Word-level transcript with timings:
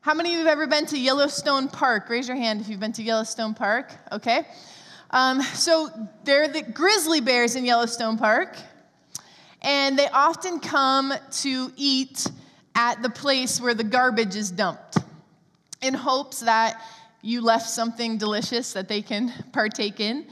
How 0.00 0.14
many 0.14 0.32
of 0.32 0.38
you 0.38 0.46
have 0.46 0.52
ever 0.52 0.68
been 0.68 0.86
to 0.86 0.98
Yellowstone 0.98 1.66
Park? 1.66 2.08
Raise 2.08 2.28
your 2.28 2.36
hand 2.36 2.60
if 2.60 2.68
you've 2.68 2.78
been 2.78 2.92
to 2.92 3.02
Yellowstone 3.02 3.52
Park. 3.52 3.92
Okay. 4.12 4.46
Um, 5.10 5.42
so 5.42 5.90
they're 6.22 6.46
the 6.46 6.62
grizzly 6.62 7.20
bears 7.20 7.56
in 7.56 7.64
Yellowstone 7.64 8.16
Park, 8.16 8.56
and 9.60 9.98
they 9.98 10.06
often 10.08 10.60
come 10.60 11.12
to 11.40 11.72
eat 11.76 12.30
at 12.76 13.02
the 13.02 13.10
place 13.10 13.60
where 13.60 13.74
the 13.74 13.82
garbage 13.82 14.36
is 14.36 14.52
dumped 14.52 14.98
in 15.82 15.94
hopes 15.94 16.40
that 16.40 16.80
you 17.20 17.40
left 17.40 17.68
something 17.68 18.18
delicious 18.18 18.74
that 18.74 18.86
they 18.86 19.02
can 19.02 19.32
partake 19.52 19.98
in. 19.98 20.26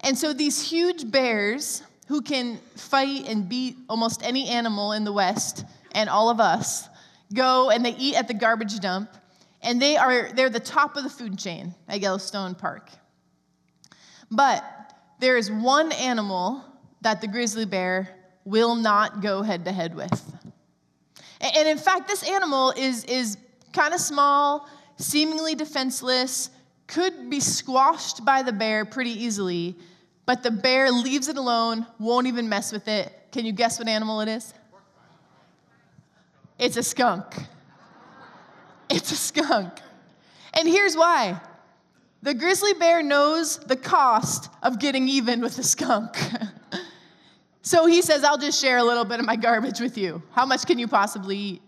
And 0.00 0.16
so 0.16 0.34
these 0.34 0.62
huge 0.62 1.10
bears 1.10 1.82
who 2.08 2.20
can 2.20 2.58
fight 2.76 3.26
and 3.28 3.48
beat 3.48 3.78
almost 3.88 4.22
any 4.22 4.50
animal 4.50 4.92
in 4.92 5.04
the 5.04 5.12
West 5.12 5.64
and 5.92 6.10
all 6.10 6.28
of 6.28 6.38
us 6.38 6.90
go 7.34 7.70
and 7.70 7.84
they 7.84 7.94
eat 7.96 8.16
at 8.16 8.28
the 8.28 8.34
garbage 8.34 8.78
dump 8.80 9.10
and 9.62 9.80
they 9.80 9.96
are 9.96 10.32
they're 10.32 10.50
the 10.50 10.60
top 10.60 10.96
of 10.96 11.02
the 11.02 11.10
food 11.10 11.38
chain 11.38 11.74
at 11.88 12.00
Yellowstone 12.00 12.54
Park. 12.54 12.90
But 14.30 14.64
there 15.18 15.36
is 15.36 15.50
one 15.50 15.92
animal 15.92 16.64
that 17.02 17.20
the 17.20 17.28
grizzly 17.28 17.64
bear 17.64 18.08
will 18.44 18.74
not 18.74 19.20
go 19.20 19.42
head 19.42 19.64
to 19.64 19.72
head 19.72 19.94
with. 19.94 20.32
And 21.40 21.68
in 21.68 21.78
fact, 21.78 22.08
this 22.08 22.28
animal 22.28 22.72
is, 22.76 23.04
is 23.04 23.36
kind 23.72 23.92
of 23.92 24.00
small, 24.00 24.68
seemingly 24.96 25.54
defenseless, 25.54 26.50
could 26.86 27.28
be 27.28 27.40
squashed 27.40 28.24
by 28.24 28.42
the 28.42 28.52
bear 28.52 28.84
pretty 28.84 29.10
easily, 29.10 29.76
but 30.24 30.42
the 30.42 30.50
bear 30.50 30.90
leaves 30.90 31.28
it 31.28 31.36
alone, 31.36 31.86
won't 31.98 32.26
even 32.26 32.48
mess 32.48 32.72
with 32.72 32.88
it. 32.88 33.12
Can 33.32 33.44
you 33.44 33.52
guess 33.52 33.78
what 33.78 33.88
animal 33.88 34.20
it 34.20 34.28
is? 34.28 34.54
It's 36.58 36.76
a 36.76 36.82
skunk. 36.82 37.34
It's 38.88 39.12
a 39.12 39.16
skunk. 39.16 39.80
And 40.54 40.68
here's 40.68 40.96
why 40.96 41.40
the 42.22 42.34
grizzly 42.34 42.72
bear 42.74 43.02
knows 43.02 43.58
the 43.58 43.76
cost 43.76 44.50
of 44.62 44.78
getting 44.78 45.08
even 45.08 45.40
with 45.40 45.56
the 45.56 45.62
skunk. 45.62 46.16
so 47.62 47.86
he 47.86 48.02
says, 48.02 48.24
I'll 48.24 48.38
just 48.38 48.60
share 48.60 48.78
a 48.78 48.84
little 48.84 49.04
bit 49.04 49.20
of 49.20 49.26
my 49.26 49.36
garbage 49.36 49.80
with 49.80 49.98
you. 49.98 50.22
How 50.32 50.46
much 50.46 50.66
can 50.66 50.78
you 50.78 50.88
possibly 50.88 51.36
eat? 51.36 51.62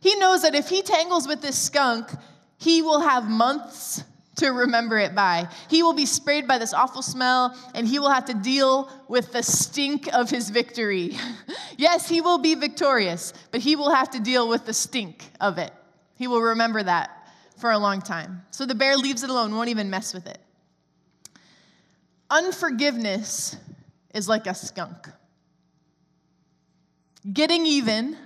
He 0.00 0.14
knows 0.16 0.42
that 0.42 0.54
if 0.54 0.68
he 0.68 0.82
tangles 0.82 1.28
with 1.28 1.42
this 1.42 1.58
skunk, 1.58 2.10
he 2.58 2.80
will 2.80 3.00
have 3.00 3.28
months 3.28 4.04
to 4.36 4.48
remember 4.48 4.98
it 4.98 5.14
by. 5.14 5.48
He 5.68 5.82
will 5.82 5.92
be 5.92 6.06
sprayed 6.06 6.48
by 6.48 6.58
this 6.58 6.72
awful 6.72 7.02
smell, 7.02 7.54
and 7.74 7.86
he 7.86 7.98
will 7.98 8.10
have 8.10 8.24
to 8.26 8.34
deal 8.34 8.90
with 9.08 9.32
the 9.32 9.42
stink 9.42 10.12
of 10.12 10.30
his 10.30 10.50
victory. 10.50 11.16
yes, 11.76 12.08
he 12.08 12.20
will 12.20 12.38
be 12.38 12.54
victorious, 12.54 13.32
but 13.50 13.60
he 13.60 13.76
will 13.76 13.90
have 13.90 14.10
to 14.10 14.20
deal 14.20 14.48
with 14.48 14.64
the 14.64 14.72
stink 14.72 15.30
of 15.40 15.58
it. 15.58 15.72
He 16.16 16.26
will 16.26 16.40
remember 16.40 16.82
that 16.82 17.28
for 17.58 17.70
a 17.70 17.78
long 17.78 18.00
time. 18.00 18.42
So 18.50 18.64
the 18.64 18.74
bear 18.74 18.96
leaves 18.96 19.22
it 19.22 19.30
alone, 19.30 19.54
won't 19.54 19.68
even 19.68 19.90
mess 19.90 20.14
with 20.14 20.26
it. 20.26 20.38
Unforgiveness 22.30 23.56
is 24.14 24.28
like 24.28 24.46
a 24.46 24.54
skunk. 24.54 25.08
Getting 27.30 27.66
even, 27.66 28.16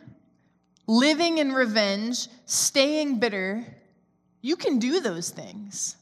living 0.87 1.39
in 1.39 1.53
revenge, 1.53 2.29
staying 2.47 3.19
bitter, 3.19 3.76
you 4.47 4.55
can 4.55 4.79
do 4.79 5.01
those 5.01 5.31
things, 5.31 5.97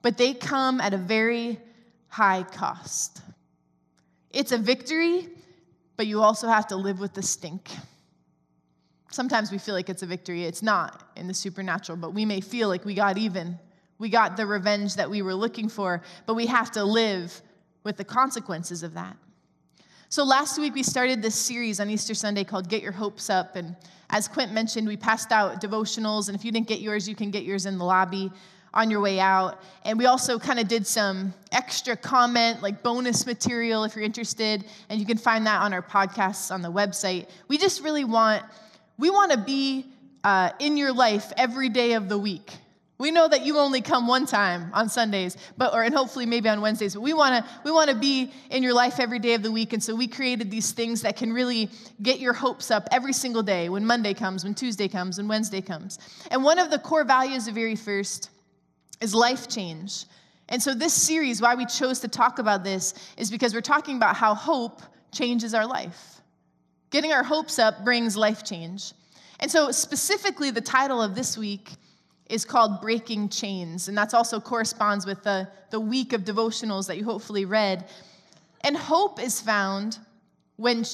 but 0.00 0.16
they 0.16 0.32
come 0.32 0.80
at 0.80 0.94
a 0.94 0.96
very 0.96 1.60
high 2.08 2.42
cost. 2.42 3.20
It's 4.30 4.52
a 4.52 4.56
victory, 4.56 5.28
but 5.98 6.06
you 6.06 6.22
also 6.22 6.48
have 6.48 6.68
to 6.68 6.76
live 6.76 7.00
with 7.00 7.12
the 7.12 7.20
stink. 7.20 7.68
Sometimes 9.10 9.52
we 9.52 9.58
feel 9.58 9.74
like 9.74 9.90
it's 9.90 10.02
a 10.02 10.06
victory. 10.06 10.44
It's 10.44 10.62
not 10.62 11.10
in 11.16 11.28
the 11.28 11.34
supernatural, 11.34 11.98
but 11.98 12.14
we 12.14 12.24
may 12.24 12.40
feel 12.40 12.68
like 12.68 12.86
we 12.86 12.94
got 12.94 13.18
even. 13.18 13.58
We 13.98 14.08
got 14.08 14.38
the 14.38 14.46
revenge 14.46 14.94
that 14.94 15.10
we 15.10 15.20
were 15.20 15.34
looking 15.34 15.68
for, 15.68 16.00
but 16.24 16.32
we 16.32 16.46
have 16.46 16.70
to 16.72 16.84
live 16.84 17.42
with 17.84 17.98
the 17.98 18.04
consequences 18.04 18.82
of 18.82 18.94
that. 18.94 19.18
So 20.12 20.24
last 20.24 20.58
week 20.58 20.74
we 20.74 20.82
started 20.82 21.22
this 21.22 21.36
series 21.36 21.78
on 21.78 21.88
Easter 21.88 22.14
Sunday 22.14 22.42
called 22.42 22.68
Get 22.68 22.82
Your 22.82 22.90
Hopes 22.90 23.30
Up. 23.30 23.54
And 23.54 23.76
as 24.10 24.26
Quint 24.26 24.52
mentioned, 24.52 24.88
we 24.88 24.96
passed 24.96 25.30
out 25.30 25.62
devotionals. 25.62 26.26
And 26.26 26.36
if 26.36 26.44
you 26.44 26.50
didn't 26.50 26.66
get 26.66 26.80
yours, 26.80 27.08
you 27.08 27.14
can 27.14 27.30
get 27.30 27.44
yours 27.44 27.64
in 27.64 27.78
the 27.78 27.84
lobby 27.84 28.32
on 28.74 28.90
your 28.90 29.00
way 29.00 29.20
out. 29.20 29.62
And 29.84 29.96
we 29.96 30.06
also 30.06 30.36
kind 30.36 30.58
of 30.58 30.66
did 30.66 30.84
some 30.84 31.32
extra 31.52 31.94
comment, 31.94 32.60
like 32.60 32.82
bonus 32.82 33.24
material 33.24 33.84
if 33.84 33.94
you're 33.94 34.04
interested. 34.04 34.64
And 34.88 34.98
you 34.98 35.06
can 35.06 35.16
find 35.16 35.46
that 35.46 35.62
on 35.62 35.72
our 35.72 35.80
podcasts 35.80 36.52
on 36.52 36.60
the 36.60 36.72
website. 36.72 37.28
We 37.46 37.56
just 37.56 37.80
really 37.80 38.02
want 38.02 38.42
we 38.98 39.10
want 39.10 39.30
to 39.30 39.38
be 39.38 39.86
uh, 40.24 40.50
in 40.58 40.76
your 40.76 40.92
life 40.92 41.32
every 41.36 41.68
day 41.68 41.92
of 41.92 42.08
the 42.08 42.18
week. 42.18 42.50
We 43.00 43.12
know 43.12 43.26
that 43.26 43.46
you 43.46 43.56
only 43.56 43.80
come 43.80 44.06
one 44.06 44.26
time 44.26 44.70
on 44.74 44.90
Sundays, 44.90 45.34
but 45.56 45.72
or 45.72 45.82
and 45.82 45.94
hopefully 45.94 46.26
maybe 46.26 46.50
on 46.50 46.60
Wednesdays, 46.60 46.92
but 46.92 47.00
we 47.00 47.14
want 47.14 47.42
to 47.42 47.50
we 47.64 47.70
want 47.70 47.88
to 47.88 47.96
be 47.96 48.30
in 48.50 48.62
your 48.62 48.74
life 48.74 49.00
every 49.00 49.18
day 49.18 49.32
of 49.32 49.42
the 49.42 49.50
week 49.50 49.72
and 49.72 49.82
so 49.82 49.94
we 49.94 50.06
created 50.06 50.50
these 50.50 50.72
things 50.72 51.00
that 51.00 51.16
can 51.16 51.32
really 51.32 51.70
get 52.02 52.20
your 52.20 52.34
hopes 52.34 52.70
up 52.70 52.86
every 52.92 53.14
single 53.14 53.42
day 53.42 53.70
when 53.70 53.86
Monday 53.86 54.12
comes, 54.12 54.44
when 54.44 54.54
Tuesday 54.54 54.86
comes, 54.86 55.16
when 55.16 55.28
Wednesday 55.28 55.62
comes. 55.62 55.98
And 56.30 56.44
one 56.44 56.58
of 56.58 56.70
the 56.70 56.78
core 56.78 57.04
values 57.04 57.48
of 57.48 57.54
Very 57.54 57.74
First 57.74 58.28
is 59.00 59.14
life 59.14 59.48
change. 59.48 60.04
And 60.50 60.62
so 60.62 60.74
this 60.74 60.92
series 60.92 61.40
why 61.40 61.54
we 61.54 61.64
chose 61.64 62.00
to 62.00 62.08
talk 62.08 62.38
about 62.38 62.64
this 62.64 62.92
is 63.16 63.30
because 63.30 63.54
we're 63.54 63.62
talking 63.62 63.96
about 63.96 64.14
how 64.14 64.34
hope 64.34 64.82
changes 65.10 65.54
our 65.54 65.66
life. 65.66 66.20
Getting 66.90 67.12
our 67.12 67.22
hopes 67.22 67.58
up 67.58 67.82
brings 67.82 68.14
life 68.14 68.44
change. 68.44 68.92
And 69.38 69.50
so, 69.50 69.70
specifically, 69.70 70.50
the 70.50 70.60
title 70.60 71.00
of 71.00 71.14
this 71.14 71.38
week 71.38 71.70
is 72.30 72.44
called 72.44 72.80
Breaking 72.80 73.28
Chains. 73.28 73.88
And 73.88 73.98
that's 73.98 74.14
also 74.14 74.40
corresponds 74.40 75.04
with 75.04 75.22
the, 75.22 75.48
the 75.70 75.80
week 75.80 76.12
of 76.12 76.22
devotionals 76.22 76.86
that 76.86 76.96
you 76.96 77.04
hopefully 77.04 77.44
read. 77.44 77.88
And 78.62 78.76
hope 78.76 79.20
is 79.20 79.40
found 79.40 79.98
when 80.56 80.84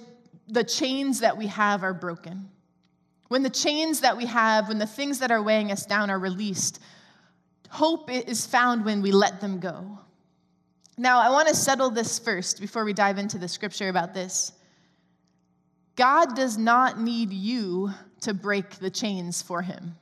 the 0.49 0.65
chains 0.65 1.21
that 1.21 1.37
we 1.37 1.47
have 1.49 1.83
are 1.83 1.95
broken. 1.95 2.49
When 3.29 3.43
the 3.43 3.51
chains 3.51 4.01
that 4.01 4.17
we 4.17 4.27
have, 4.27 4.69
when 4.69 4.79
the 4.79 4.87
things 4.87 5.19
that 5.19 5.31
are 5.31 5.43
weighing 5.43 5.73
us 5.73 5.85
down 5.85 6.11
are 6.11 6.19
released, 6.19 6.81
hope 7.69 8.11
is 8.11 8.47
found 8.47 8.85
when 8.85 9.03
we 9.03 9.11
let 9.11 9.41
them 9.41 9.59
go. 9.59 9.99
Now, 10.97 11.21
I 11.21 11.31
want 11.31 11.49
to 11.49 11.55
settle 11.55 11.91
this 11.91 12.19
first 12.19 12.61
before 12.61 12.85
we 12.85 12.93
dive 12.93 13.19
into 13.19 13.37
the 13.37 13.49
scripture 13.49 13.89
about 13.89 14.15
this. 14.15 14.53
God 15.97 16.37
does 16.37 16.57
not 16.57 17.01
need 17.01 17.33
you 17.33 17.91
to 18.21 18.33
break 18.33 18.77
the 18.77 18.91
chains 18.91 19.43
for 19.43 19.63
him. 19.63 19.97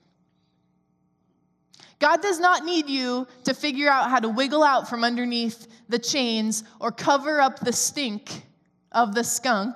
God 1.99 2.21
does 2.21 2.41
not 2.41 2.65
need 2.65 2.89
you 2.89 3.27
to 3.45 3.55
figure 3.55 3.89
out 3.89 4.11
how 4.11 4.21
to 4.21 4.29
wiggle 4.29 4.63
out 4.63 4.89
from 4.89 5.05
underneath 5.05 5.67
the 5.89 5.99
chains 5.99 6.65
or 6.81 6.91
cover 6.91 7.41
up 7.41 7.61
the 7.61 7.73
stink 7.73 8.45
of 8.93 9.15
the 9.15 9.25
skunk. 9.25 9.75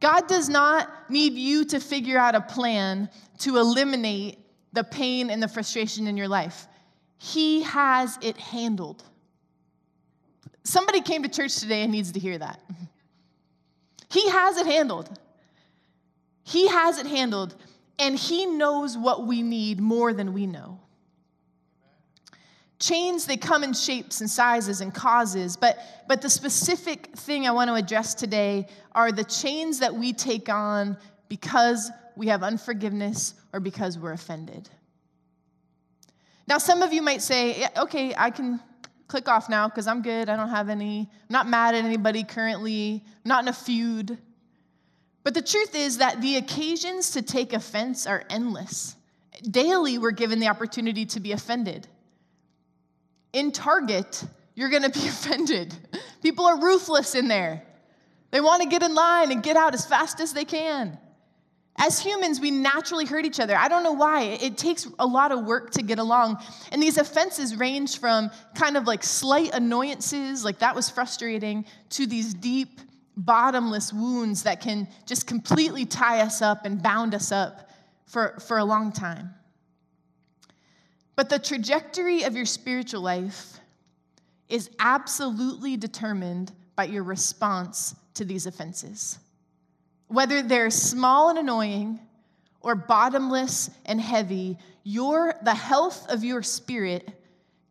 God 0.00 0.28
does 0.28 0.48
not 0.48 1.10
need 1.10 1.34
you 1.34 1.64
to 1.66 1.80
figure 1.80 2.18
out 2.18 2.34
a 2.34 2.40
plan 2.40 3.08
to 3.38 3.56
eliminate 3.56 4.38
the 4.72 4.84
pain 4.84 5.30
and 5.30 5.42
the 5.42 5.48
frustration 5.48 6.06
in 6.06 6.16
your 6.16 6.28
life. 6.28 6.66
He 7.18 7.62
has 7.62 8.18
it 8.20 8.36
handled. 8.36 9.02
Somebody 10.64 11.00
came 11.00 11.22
to 11.22 11.28
church 11.28 11.56
today 11.56 11.82
and 11.82 11.92
needs 11.92 12.12
to 12.12 12.20
hear 12.20 12.36
that. 12.36 12.60
He 14.10 14.28
has 14.28 14.56
it 14.58 14.66
handled. 14.66 15.18
He 16.44 16.68
has 16.68 16.98
it 16.98 17.06
handled, 17.06 17.56
and 17.98 18.16
He 18.16 18.46
knows 18.46 18.96
what 18.96 19.26
we 19.26 19.42
need 19.42 19.80
more 19.80 20.12
than 20.12 20.32
we 20.32 20.46
know. 20.46 20.80
Chains, 22.78 23.24
they 23.24 23.38
come 23.38 23.64
in 23.64 23.72
shapes 23.72 24.20
and 24.20 24.28
sizes 24.28 24.82
and 24.82 24.92
causes, 24.92 25.56
but, 25.56 25.78
but 26.08 26.20
the 26.20 26.28
specific 26.28 27.06
thing 27.16 27.46
I 27.46 27.50
want 27.50 27.68
to 27.68 27.74
address 27.74 28.14
today 28.14 28.66
are 28.92 29.10
the 29.10 29.24
chains 29.24 29.78
that 29.78 29.94
we 29.94 30.12
take 30.12 30.50
on 30.50 30.98
because 31.28 31.90
we 32.16 32.28
have 32.28 32.42
unforgiveness 32.42 33.34
or 33.54 33.60
because 33.60 33.98
we're 33.98 34.12
offended. 34.12 34.68
Now, 36.46 36.58
some 36.58 36.82
of 36.82 36.92
you 36.92 37.00
might 37.00 37.22
say, 37.22 37.60
yeah, 37.60 37.70
okay, 37.78 38.14
I 38.16 38.30
can 38.30 38.60
click 39.08 39.28
off 39.28 39.48
now 39.48 39.68
because 39.68 39.86
I'm 39.86 40.02
good. 40.02 40.28
I 40.28 40.36
don't 40.36 40.50
have 40.50 40.68
any, 40.68 41.08
I'm 41.10 41.32
not 41.32 41.48
mad 41.48 41.74
at 41.74 41.84
anybody 41.84 42.24
currently, 42.24 43.02
I'm 43.24 43.28
not 43.28 43.42
in 43.42 43.48
a 43.48 43.52
feud. 43.52 44.18
But 45.24 45.34
the 45.34 45.42
truth 45.42 45.74
is 45.74 45.98
that 45.98 46.20
the 46.20 46.36
occasions 46.36 47.10
to 47.12 47.22
take 47.22 47.52
offense 47.52 48.06
are 48.06 48.24
endless. 48.30 48.96
Daily, 49.50 49.98
we're 49.98 50.12
given 50.12 50.38
the 50.38 50.48
opportunity 50.48 51.04
to 51.06 51.20
be 51.20 51.32
offended. 51.32 51.88
In 53.36 53.52
Target, 53.52 54.24
you're 54.54 54.70
gonna 54.70 54.88
be 54.88 55.00
offended. 55.06 55.74
People 56.22 56.46
are 56.46 56.58
ruthless 56.58 57.14
in 57.14 57.28
there. 57.28 57.62
They 58.30 58.40
wanna 58.40 58.64
get 58.64 58.82
in 58.82 58.94
line 58.94 59.30
and 59.30 59.42
get 59.42 59.58
out 59.58 59.74
as 59.74 59.84
fast 59.84 60.20
as 60.20 60.32
they 60.32 60.46
can. 60.46 60.98
As 61.76 62.00
humans, 62.00 62.40
we 62.40 62.50
naturally 62.50 63.04
hurt 63.04 63.26
each 63.26 63.38
other. 63.38 63.54
I 63.54 63.68
don't 63.68 63.82
know 63.82 63.92
why. 63.92 64.22
It 64.22 64.56
takes 64.56 64.88
a 64.98 65.06
lot 65.06 65.32
of 65.32 65.44
work 65.44 65.72
to 65.72 65.82
get 65.82 65.98
along. 65.98 66.42
And 66.72 66.82
these 66.82 66.96
offenses 66.96 67.54
range 67.54 68.00
from 68.00 68.30
kind 68.54 68.78
of 68.78 68.86
like 68.86 69.02
slight 69.04 69.52
annoyances, 69.52 70.42
like 70.42 70.60
that 70.60 70.74
was 70.74 70.88
frustrating, 70.88 71.66
to 71.90 72.06
these 72.06 72.32
deep, 72.32 72.80
bottomless 73.18 73.92
wounds 73.92 74.44
that 74.44 74.62
can 74.62 74.88
just 75.04 75.26
completely 75.26 75.84
tie 75.84 76.22
us 76.22 76.40
up 76.40 76.64
and 76.64 76.82
bound 76.82 77.14
us 77.14 77.30
up 77.30 77.68
for, 78.06 78.38
for 78.40 78.56
a 78.56 78.64
long 78.64 78.92
time. 78.92 79.34
But 81.16 81.30
the 81.30 81.38
trajectory 81.38 82.22
of 82.22 82.36
your 82.36 82.44
spiritual 82.44 83.00
life 83.00 83.58
is 84.48 84.70
absolutely 84.78 85.76
determined 85.76 86.52
by 86.76 86.84
your 86.84 87.02
response 87.02 87.94
to 88.14 88.24
these 88.24 88.46
offenses. 88.46 89.18
Whether 90.08 90.42
they're 90.42 90.70
small 90.70 91.30
and 91.30 91.38
annoying 91.38 91.98
or 92.60 92.74
bottomless 92.74 93.70
and 93.86 94.00
heavy, 94.00 94.58
your, 94.84 95.34
the 95.42 95.54
health 95.54 96.06
of 96.08 96.22
your 96.22 96.42
spirit 96.42 97.08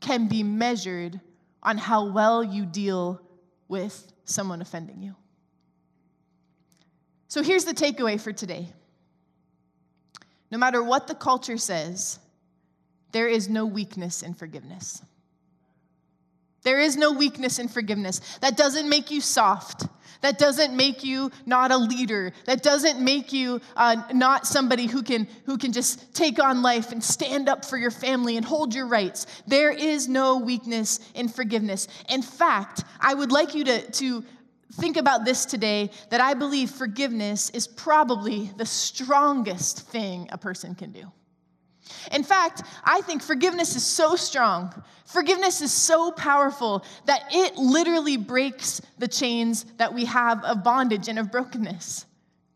can 0.02 0.28
be 0.28 0.44
measured 0.44 1.20
on 1.64 1.78
how 1.78 2.06
well 2.06 2.44
you 2.44 2.66
deal 2.66 3.22
with 3.68 4.12
someone 4.26 4.62
offending 4.62 5.02
you. 5.02 5.16
So 7.28 7.42
here's 7.44 7.66
the 7.66 7.74
takeaway 7.74 8.20
for 8.20 8.32
today 8.32 8.68
no 10.52 10.58
matter 10.58 10.82
what 10.82 11.08
the 11.08 11.16
culture 11.16 11.58
says, 11.58 12.20
there 13.16 13.30
is 13.30 13.48
no 13.48 13.66
weakness 13.66 14.24
in 14.24 14.34
forgiveness. 14.34 15.02
There 16.64 16.82
is 16.82 16.98
no 16.98 17.14
weakness 17.14 17.60
in 17.60 17.70
forgiveness. 17.70 18.20
That 18.42 18.58
doesn't 18.58 18.90
make 18.90 19.10
you 19.10 19.22
soft. 19.22 19.88
That 20.20 20.38
doesn't 20.38 20.76
make 20.76 21.02
you 21.02 21.32
not 21.46 21.72
a 21.72 21.78
leader. 21.78 22.34
That 22.44 22.62
doesn't 22.62 23.00
make 23.00 23.32
you 23.32 23.62
uh, 23.78 24.04
not 24.14 24.46
somebody 24.46 24.88
who 24.88 25.02
can, 25.02 25.30
who 25.46 25.58
can 25.58 25.72
just 25.72 26.14
take 26.14 26.44
on 26.44 26.62
life 26.62 26.92
and 26.92 27.02
stand 27.02 27.48
up 27.48 27.64
for 27.64 27.78
your 27.78 27.90
family 27.90 28.36
and 28.36 28.46
hold 28.46 28.76
your 28.76 28.86
rights. 28.88 29.28
There 29.48 29.72
is 29.72 30.10
no 30.10 30.38
weakness 30.40 31.00
in 31.14 31.30
forgiveness. 31.30 31.88
In 32.10 32.22
fact, 32.22 32.84
I 33.00 33.14
would 33.14 33.32
like 33.32 33.56
you 33.56 33.64
to, 33.64 33.92
to 33.92 34.26
think 34.74 34.98
about 34.98 35.24
this 35.24 35.46
today 35.46 35.90
that 36.10 36.20
I 36.20 36.34
believe 36.34 36.70
forgiveness 36.70 37.50
is 37.52 37.66
probably 37.66 38.52
the 38.58 38.66
strongest 38.66 39.88
thing 39.88 40.28
a 40.34 40.38
person 40.38 40.76
can 40.76 40.92
do. 40.92 41.10
In 42.12 42.24
fact, 42.24 42.64
I 42.84 43.02
think 43.02 43.22
forgiveness 43.22 43.76
is 43.76 43.84
so 43.84 44.16
strong, 44.16 44.74
forgiveness 45.06 45.62
is 45.62 45.72
so 45.72 46.12
powerful 46.12 46.84
that 47.06 47.26
it 47.32 47.58
literally 47.58 48.18
breaks 48.18 48.82
the 48.98 49.08
chains 49.08 49.66
that 49.78 49.94
we 49.94 50.06
have 50.06 50.44
of 50.44 50.64
bondage 50.64 51.08
and 51.08 51.20
of 51.20 51.32
brokenness. 51.32 52.06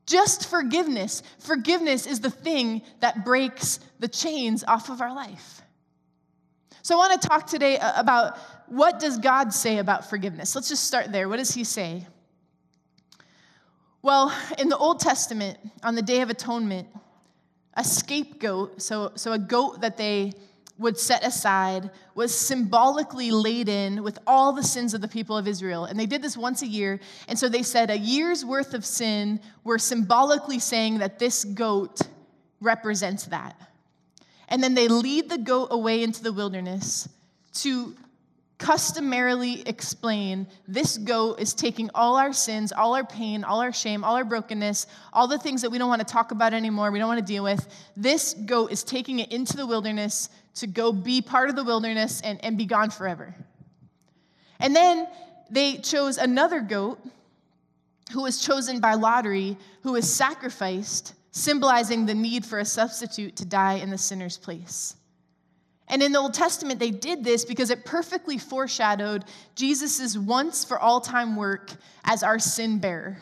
Just 0.05 0.49
forgiveness. 0.49 1.21
Forgiveness 1.37 2.07
is 2.07 2.19
the 2.19 2.31
thing 2.31 2.81
that 2.99 3.23
breaks 3.23 3.79
the 3.99 4.07
chains 4.07 4.63
off 4.63 4.89
of 4.89 5.01
our 5.01 5.13
life. 5.13 5.61
So 6.81 6.95
I 6.95 6.97
want 6.97 7.21
to 7.21 7.27
talk 7.27 7.45
today 7.45 7.77
about 7.95 8.37
what 8.67 8.99
does 8.99 9.19
God 9.19 9.53
say 9.53 9.77
about 9.77 10.09
forgiveness? 10.09 10.55
Let's 10.55 10.69
just 10.69 10.85
start 10.85 11.11
there. 11.11 11.29
What 11.29 11.37
does 11.37 11.53
he 11.53 11.63
say? 11.63 12.07
Well, 14.01 14.33
in 14.57 14.69
the 14.69 14.77
Old 14.77 14.99
Testament, 14.99 15.59
on 15.83 15.93
the 15.93 16.01
Day 16.01 16.21
of 16.21 16.29
Atonement, 16.29 16.87
a 17.79 17.83
scapegoat, 17.83 18.81
so, 18.81 19.13
so 19.15 19.31
a 19.31 19.39
goat 19.39 19.79
that 19.79 19.95
they 19.95 20.33
would 20.77 20.97
set 20.97 21.25
aside, 21.25 21.89
was 22.13 22.37
symbolically 22.37 23.31
laden 23.31 24.03
with 24.03 24.19
all 24.27 24.51
the 24.51 24.63
sins 24.63 24.93
of 24.93 24.99
the 24.99 25.07
people 25.07 25.37
of 25.37 25.47
Israel. 25.47 25.85
And 25.85 25.97
they 25.97 26.05
did 26.05 26.21
this 26.21 26.37
once 26.37 26.61
a 26.61 26.67
year. 26.67 26.99
And 27.29 27.39
so 27.39 27.47
they 27.47 27.63
said 27.63 27.89
a 27.89 27.97
year's 27.97 28.43
worth 28.43 28.73
of 28.73 28.85
sin 28.85 29.39
were 29.63 29.79
symbolically 29.79 30.59
saying 30.59 30.99
that 30.99 31.19
this 31.19 31.45
goat 31.45 32.01
represents 32.59 33.25
that. 33.25 33.55
And 34.49 34.61
then 34.61 34.73
they 34.73 34.89
lead 34.89 35.29
the 35.29 35.37
goat 35.37 35.69
away 35.71 36.03
into 36.03 36.21
the 36.21 36.33
wilderness 36.33 37.07
to 37.55 37.95
customarily 38.59 39.63
explain 39.65 40.45
this 40.67 40.97
goat 40.97 41.39
is 41.39 41.53
taking 41.53 41.89
all 41.95 42.17
our 42.17 42.33
sins, 42.33 42.71
all 42.71 42.93
our 42.93 43.05
pain, 43.05 43.43
all 43.43 43.61
our 43.61 43.71
shame, 43.71 44.03
all 44.03 44.15
our 44.15 44.25
brokenness, 44.25 44.85
all 45.13 45.27
the 45.27 45.39
things 45.39 45.61
that 45.61 45.71
we 45.71 45.77
don't 45.77 45.89
want 45.89 46.05
to 46.05 46.13
talk 46.13 46.31
about 46.31 46.53
anymore, 46.53 46.91
we 46.91 46.99
don't 46.99 47.07
want 47.07 47.25
to 47.25 47.25
deal 47.25 47.43
with. 47.43 47.67
This 47.95 48.33
goat 48.33 48.71
is 48.71 48.83
taking 48.83 49.19
it 49.19 49.31
into 49.31 49.55
the 49.55 49.65
wilderness 49.65 50.29
to 50.55 50.67
go 50.67 50.91
be 50.91 51.21
part 51.21 51.49
of 51.49 51.55
the 51.55 51.63
wilderness 51.63 52.21
and, 52.21 52.43
and 52.43 52.57
be 52.57 52.65
gone 52.65 52.89
forever. 52.89 53.33
And 54.59 54.75
then 54.75 55.07
they 55.49 55.77
chose 55.77 56.17
another 56.17 56.59
goat 56.59 56.99
who 58.11 58.23
was 58.23 58.43
chosen 58.43 58.81
by 58.81 58.95
lottery, 58.95 59.57
who 59.83 59.93
was 59.93 60.11
sacrificed, 60.11 61.13
symbolizing 61.31 62.05
the 62.05 62.13
need 62.13 62.45
for 62.45 62.59
a 62.59 62.65
substitute 62.65 63.37
to 63.37 63.45
die 63.45 63.75
in 63.75 63.89
the 63.89 63.97
sinner's 63.97 64.37
place. 64.37 64.95
And 65.89 66.03
in 66.03 66.11
the 66.11 66.19
Old 66.19 66.35
Testament, 66.35 66.79
they 66.79 66.91
did 66.91 67.23
this 67.23 67.43
because 67.43 67.71
it 67.71 67.83
perfectly 67.83 68.37
foreshadowed 68.37 69.25
Jesus' 69.55 70.15
once 70.15 70.63
for 70.63 70.79
all 70.79 71.01
time 71.01 71.35
work 71.35 71.71
as 72.03 72.21
our 72.21 72.37
sin 72.37 72.79
bearer. 72.79 73.17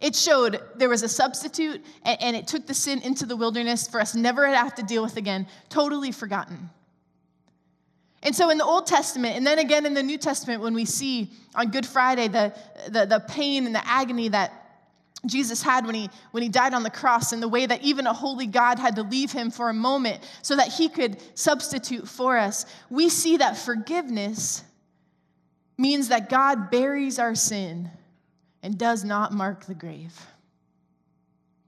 It 0.00 0.16
showed 0.16 0.60
there 0.76 0.88
was 0.88 1.02
a 1.02 1.08
substitute, 1.08 1.84
and 2.04 2.34
it 2.34 2.46
took 2.46 2.66
the 2.66 2.74
sin 2.74 3.00
into 3.02 3.26
the 3.26 3.36
wilderness 3.36 3.86
for 3.86 4.00
us 4.00 4.14
never 4.14 4.46
to 4.46 4.56
have 4.56 4.74
to 4.76 4.82
deal 4.82 5.02
with 5.02 5.16
again, 5.16 5.46
totally 5.68 6.10
forgotten. 6.10 6.70
And 8.22 8.34
so 8.34 8.50
in 8.50 8.58
the 8.58 8.64
Old 8.64 8.86
Testament, 8.86 9.36
and 9.36 9.46
then 9.46 9.58
again 9.58 9.86
in 9.86 9.94
the 9.94 10.02
New 10.02 10.18
Testament, 10.18 10.60
when 10.60 10.74
we 10.74 10.84
see 10.84 11.30
on 11.54 11.70
Good 11.70 11.86
Friday 11.86 12.28
the, 12.28 12.52
the, 12.88 13.06
the 13.06 13.20
pain 13.20 13.66
and 13.66 13.74
the 13.74 13.86
agony 13.86 14.28
that 14.28 14.67
Jesus 15.26 15.62
had 15.62 15.84
when 15.84 15.94
he, 15.94 16.10
when 16.30 16.42
he 16.42 16.48
died 16.48 16.74
on 16.74 16.82
the 16.82 16.90
cross, 16.90 17.32
and 17.32 17.42
the 17.42 17.48
way 17.48 17.66
that 17.66 17.82
even 17.82 18.06
a 18.06 18.12
holy 18.12 18.46
God 18.46 18.78
had 18.78 18.96
to 18.96 19.02
leave 19.02 19.32
him 19.32 19.50
for 19.50 19.68
a 19.68 19.74
moment 19.74 20.20
so 20.42 20.56
that 20.56 20.68
he 20.68 20.88
could 20.88 21.18
substitute 21.36 22.06
for 22.06 22.38
us, 22.38 22.66
we 22.88 23.08
see 23.08 23.36
that 23.38 23.56
forgiveness 23.56 24.62
means 25.76 26.08
that 26.08 26.28
God 26.28 26.70
buries 26.70 27.18
our 27.18 27.34
sin 27.34 27.90
and 28.62 28.78
does 28.78 29.04
not 29.04 29.32
mark 29.32 29.64
the 29.66 29.74
grave. 29.74 30.14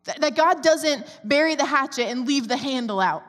That 0.04 0.34
God 0.34 0.62
doesn't 0.62 1.06
bury 1.24 1.54
the 1.54 1.64
hatchet 1.64 2.06
and 2.06 2.26
leave 2.26 2.48
the 2.48 2.56
handle 2.56 3.00
out 3.00 3.22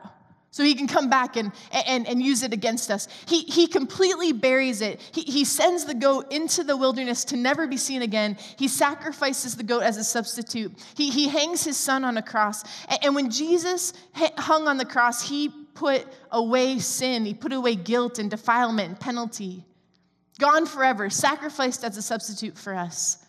so 0.52 0.62
he 0.62 0.74
can 0.74 0.86
come 0.86 1.08
back 1.08 1.36
and, 1.36 1.50
and, 1.86 2.06
and 2.06 2.22
use 2.22 2.42
it 2.42 2.52
against 2.52 2.90
us. 2.90 3.08
He, 3.26 3.40
he 3.40 3.66
completely 3.66 4.32
buries 4.32 4.82
it. 4.82 5.00
He, 5.12 5.22
he 5.22 5.46
sends 5.46 5.86
the 5.86 5.94
goat 5.94 6.30
into 6.30 6.62
the 6.62 6.76
wilderness 6.76 7.24
to 7.26 7.36
never 7.36 7.66
be 7.66 7.78
seen 7.78 8.02
again. 8.02 8.36
He 8.58 8.68
sacrifices 8.68 9.56
the 9.56 9.62
goat 9.62 9.82
as 9.82 9.96
a 9.96 10.04
substitute. 10.04 10.70
He, 10.94 11.08
he 11.08 11.28
hangs 11.28 11.64
his 11.64 11.78
son 11.78 12.04
on 12.04 12.18
a 12.18 12.22
cross. 12.22 12.64
And, 12.88 12.98
and 13.02 13.14
when 13.14 13.30
Jesus 13.30 13.94
hung 14.14 14.68
on 14.68 14.76
the 14.76 14.84
cross, 14.84 15.26
he 15.26 15.48
put 15.48 16.06
away 16.30 16.78
sin, 16.78 17.24
he 17.24 17.32
put 17.32 17.54
away 17.54 17.74
guilt 17.74 18.18
and 18.18 18.30
defilement 18.30 18.88
and 18.90 19.00
penalty. 19.00 19.64
Gone 20.38 20.66
forever, 20.66 21.08
sacrificed 21.08 21.82
as 21.82 21.96
a 21.96 22.02
substitute 22.02 22.58
for 22.58 22.74
us. 22.74 23.24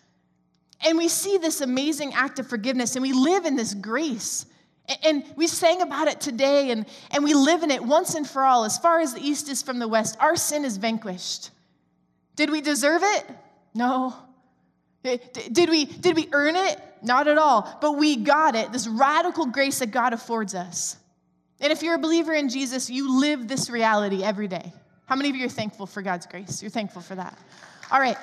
And 0.86 0.98
we 0.98 1.08
see 1.08 1.38
this 1.38 1.62
amazing 1.62 2.12
act 2.12 2.38
of 2.38 2.46
forgiveness, 2.46 2.96
and 2.96 3.02
we 3.02 3.14
live 3.14 3.46
in 3.46 3.56
this 3.56 3.72
grace. 3.72 4.44
And 5.02 5.24
we 5.36 5.46
sang 5.46 5.80
about 5.80 6.08
it 6.08 6.20
today, 6.20 6.70
and, 6.70 6.84
and 7.10 7.24
we 7.24 7.32
live 7.32 7.62
in 7.62 7.70
it 7.70 7.82
once 7.82 8.14
and 8.14 8.28
for 8.28 8.42
all. 8.42 8.64
As 8.64 8.76
far 8.76 9.00
as 9.00 9.14
the 9.14 9.20
east 9.20 9.48
is 9.48 9.62
from 9.62 9.78
the 9.78 9.88
west, 9.88 10.16
our 10.20 10.36
sin 10.36 10.64
is 10.64 10.76
vanquished. 10.76 11.50
Did 12.36 12.50
we 12.50 12.60
deserve 12.60 13.02
it? 13.02 13.24
No. 13.74 14.14
Did 15.02 15.70
we, 15.70 15.86
did 15.86 16.16
we 16.16 16.28
earn 16.32 16.56
it? 16.56 16.80
Not 17.02 17.28
at 17.28 17.38
all. 17.38 17.78
But 17.80 17.92
we 17.92 18.16
got 18.16 18.54
it, 18.54 18.72
this 18.72 18.86
radical 18.86 19.46
grace 19.46 19.78
that 19.78 19.90
God 19.90 20.12
affords 20.12 20.54
us. 20.54 20.96
And 21.60 21.72
if 21.72 21.82
you're 21.82 21.94
a 21.94 21.98
believer 21.98 22.32
in 22.32 22.48
Jesus, 22.48 22.90
you 22.90 23.20
live 23.20 23.48
this 23.48 23.70
reality 23.70 24.22
every 24.22 24.48
day. 24.48 24.72
How 25.06 25.16
many 25.16 25.30
of 25.30 25.36
you 25.36 25.46
are 25.46 25.50
thankful 25.50 25.86
for 25.86 26.02
God's 26.02 26.26
grace? 26.26 26.62
You're 26.62 26.70
thankful 26.70 27.02
for 27.02 27.14
that. 27.14 27.38
All 27.90 28.00
right. 28.00 28.16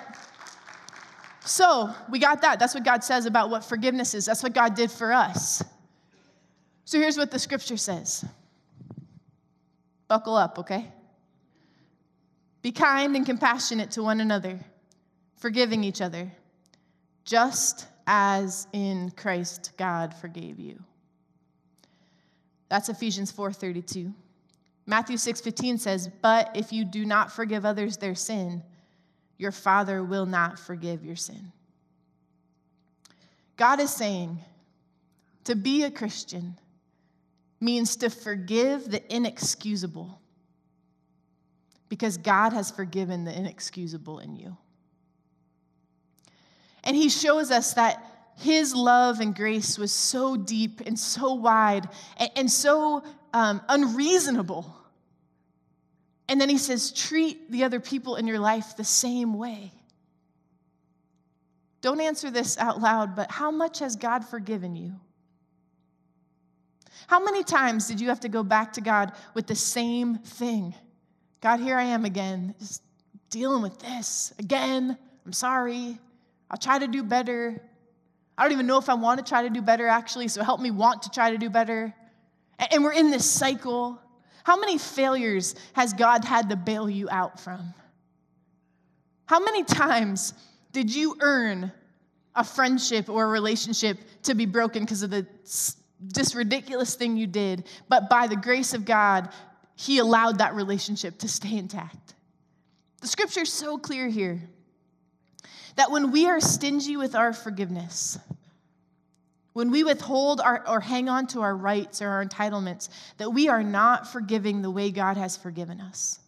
So 1.45 1.93
we 2.11 2.19
got 2.19 2.41
that. 2.41 2.59
That's 2.59 2.75
what 2.75 2.83
God 2.83 3.03
says 3.03 3.25
about 3.25 3.49
what 3.49 3.63
forgiveness 3.63 4.13
is. 4.13 4.25
That's 4.25 4.43
what 4.43 4.53
God 4.53 4.75
did 4.75 4.91
for 4.91 5.11
us. 5.11 5.63
So 6.91 6.99
here's 6.99 7.15
what 7.15 7.31
the 7.31 7.39
scripture 7.39 7.77
says 7.77 8.25
Buckle 10.09 10.35
up, 10.35 10.59
okay? 10.59 10.91
Be 12.61 12.73
kind 12.73 13.15
and 13.15 13.25
compassionate 13.25 13.91
to 13.91 14.03
one 14.03 14.19
another, 14.19 14.59
forgiving 15.37 15.85
each 15.85 16.01
other, 16.01 16.29
just 17.23 17.87
as 18.05 18.67
in 18.73 19.09
Christ 19.11 19.71
God 19.77 20.13
forgave 20.13 20.59
you. 20.59 20.83
That's 22.67 22.89
Ephesians 22.89 23.31
4:32. 23.31 24.13
Matthew 24.85 25.15
6:15 25.15 25.77
says, 25.77 26.09
"But 26.21 26.57
if 26.57 26.73
you 26.73 26.83
do 26.83 27.05
not 27.05 27.31
forgive 27.31 27.65
others 27.65 27.95
their 27.95 28.15
sin, 28.15 28.63
your 29.37 29.53
Father 29.53 30.03
will 30.03 30.25
not 30.25 30.59
forgive 30.59 31.05
your 31.05 31.15
sin." 31.15 31.53
God 33.55 33.79
is 33.79 33.91
saying 33.91 34.43
to 35.45 35.55
be 35.55 35.83
a 35.83 35.89
Christian 35.89 36.57
means 37.61 37.95
to 37.97 38.09
forgive 38.09 38.89
the 38.89 39.15
inexcusable 39.15 40.19
because 41.87 42.17
God 42.17 42.53
has 42.53 42.71
forgiven 42.71 43.23
the 43.23 43.37
inexcusable 43.37 44.19
in 44.19 44.35
you. 44.35 44.57
And 46.83 46.95
he 46.95 47.09
shows 47.09 47.51
us 47.51 47.75
that 47.75 48.03
his 48.39 48.73
love 48.73 49.19
and 49.19 49.35
grace 49.35 49.77
was 49.77 49.91
so 49.91 50.35
deep 50.35 50.81
and 50.85 50.97
so 50.97 51.33
wide 51.33 51.87
and, 52.17 52.31
and 52.35 52.51
so 52.51 53.03
um, 53.33 53.61
unreasonable. 53.69 54.75
And 56.27 56.41
then 56.41 56.49
he 56.49 56.57
says, 56.57 56.91
treat 56.91 57.51
the 57.51 57.63
other 57.63 57.79
people 57.79 58.15
in 58.15 58.25
your 58.25 58.39
life 58.39 58.75
the 58.77 58.83
same 58.83 59.37
way. 59.37 59.71
Don't 61.81 61.99
answer 61.99 62.31
this 62.31 62.57
out 62.57 62.79
loud, 62.79 63.15
but 63.15 63.29
how 63.29 63.51
much 63.51 63.79
has 63.79 63.95
God 63.95 64.23
forgiven 64.23 64.75
you? 64.75 64.93
How 67.07 67.23
many 67.23 67.43
times 67.43 67.87
did 67.87 67.99
you 67.99 68.09
have 68.09 68.21
to 68.21 68.29
go 68.29 68.43
back 68.43 68.73
to 68.73 68.81
God 68.81 69.13
with 69.33 69.47
the 69.47 69.55
same 69.55 70.17
thing? 70.17 70.73
God, 71.41 71.59
here 71.59 71.77
I 71.77 71.83
am 71.83 72.05
again, 72.05 72.55
just 72.59 72.83
dealing 73.29 73.61
with 73.61 73.79
this 73.79 74.33
again. 74.39 74.97
I'm 75.25 75.33
sorry. 75.33 75.97
I'll 76.49 76.57
try 76.57 76.79
to 76.79 76.87
do 76.87 77.03
better. 77.03 77.61
I 78.37 78.43
don't 78.43 78.51
even 78.51 78.67
know 78.67 78.77
if 78.77 78.89
I 78.89 78.93
want 78.93 79.19
to 79.19 79.27
try 79.27 79.43
to 79.43 79.49
do 79.49 79.61
better, 79.61 79.87
actually, 79.87 80.27
so 80.27 80.43
help 80.43 80.61
me 80.61 80.71
want 80.71 81.03
to 81.03 81.09
try 81.09 81.31
to 81.31 81.37
do 81.37 81.49
better. 81.49 81.93
And 82.71 82.83
we're 82.83 82.93
in 82.93 83.11
this 83.11 83.25
cycle. 83.25 83.99
How 84.43 84.59
many 84.59 84.77
failures 84.77 85.55
has 85.73 85.93
God 85.93 86.25
had 86.25 86.49
to 86.49 86.55
bail 86.55 86.89
you 86.89 87.09
out 87.09 87.39
from? 87.39 87.73
How 89.25 89.39
many 89.39 89.63
times 89.63 90.33
did 90.71 90.93
you 90.93 91.15
earn 91.21 91.71
a 92.35 92.43
friendship 92.43 93.09
or 93.09 93.25
a 93.25 93.27
relationship 93.27 93.97
to 94.23 94.35
be 94.35 94.45
broken 94.45 94.83
because 94.83 95.03
of 95.03 95.09
the, 95.09 95.25
this 96.01 96.35
ridiculous 96.35 96.95
thing 96.95 97.15
you 97.15 97.27
did, 97.27 97.65
but 97.87 98.09
by 98.09 98.27
the 98.27 98.35
grace 98.35 98.73
of 98.73 98.85
God, 98.85 99.29
He 99.75 99.99
allowed 99.99 100.39
that 100.39 100.55
relationship 100.55 101.19
to 101.19 101.27
stay 101.27 101.57
intact? 101.57 102.15
The 103.01 103.07
scripture 103.07 103.41
is 103.41 103.53
so 103.53 103.77
clear 103.77 104.07
here 104.07 104.41
that 105.75 105.91
when 105.91 106.11
we 106.11 106.27
are 106.27 106.39
stingy 106.39 106.97
with 106.97 107.15
our 107.15 107.33
forgiveness, 107.33 108.19
when 109.53 109.71
we 109.71 109.83
withhold 109.83 110.39
our, 110.41 110.67
or 110.67 110.79
hang 110.79 111.09
on 111.09 111.27
to 111.27 111.41
our 111.41 111.55
rights 111.55 112.01
or 112.01 112.09
our 112.09 112.25
entitlements, 112.25 112.89
that 113.17 113.31
we 113.31 113.49
are 113.49 113.63
not 113.63 114.11
forgiving 114.11 114.61
the 114.61 114.71
way 114.71 114.91
God 114.91 115.17
has 115.17 115.35
forgiven 115.35 115.81
us. 115.81 116.19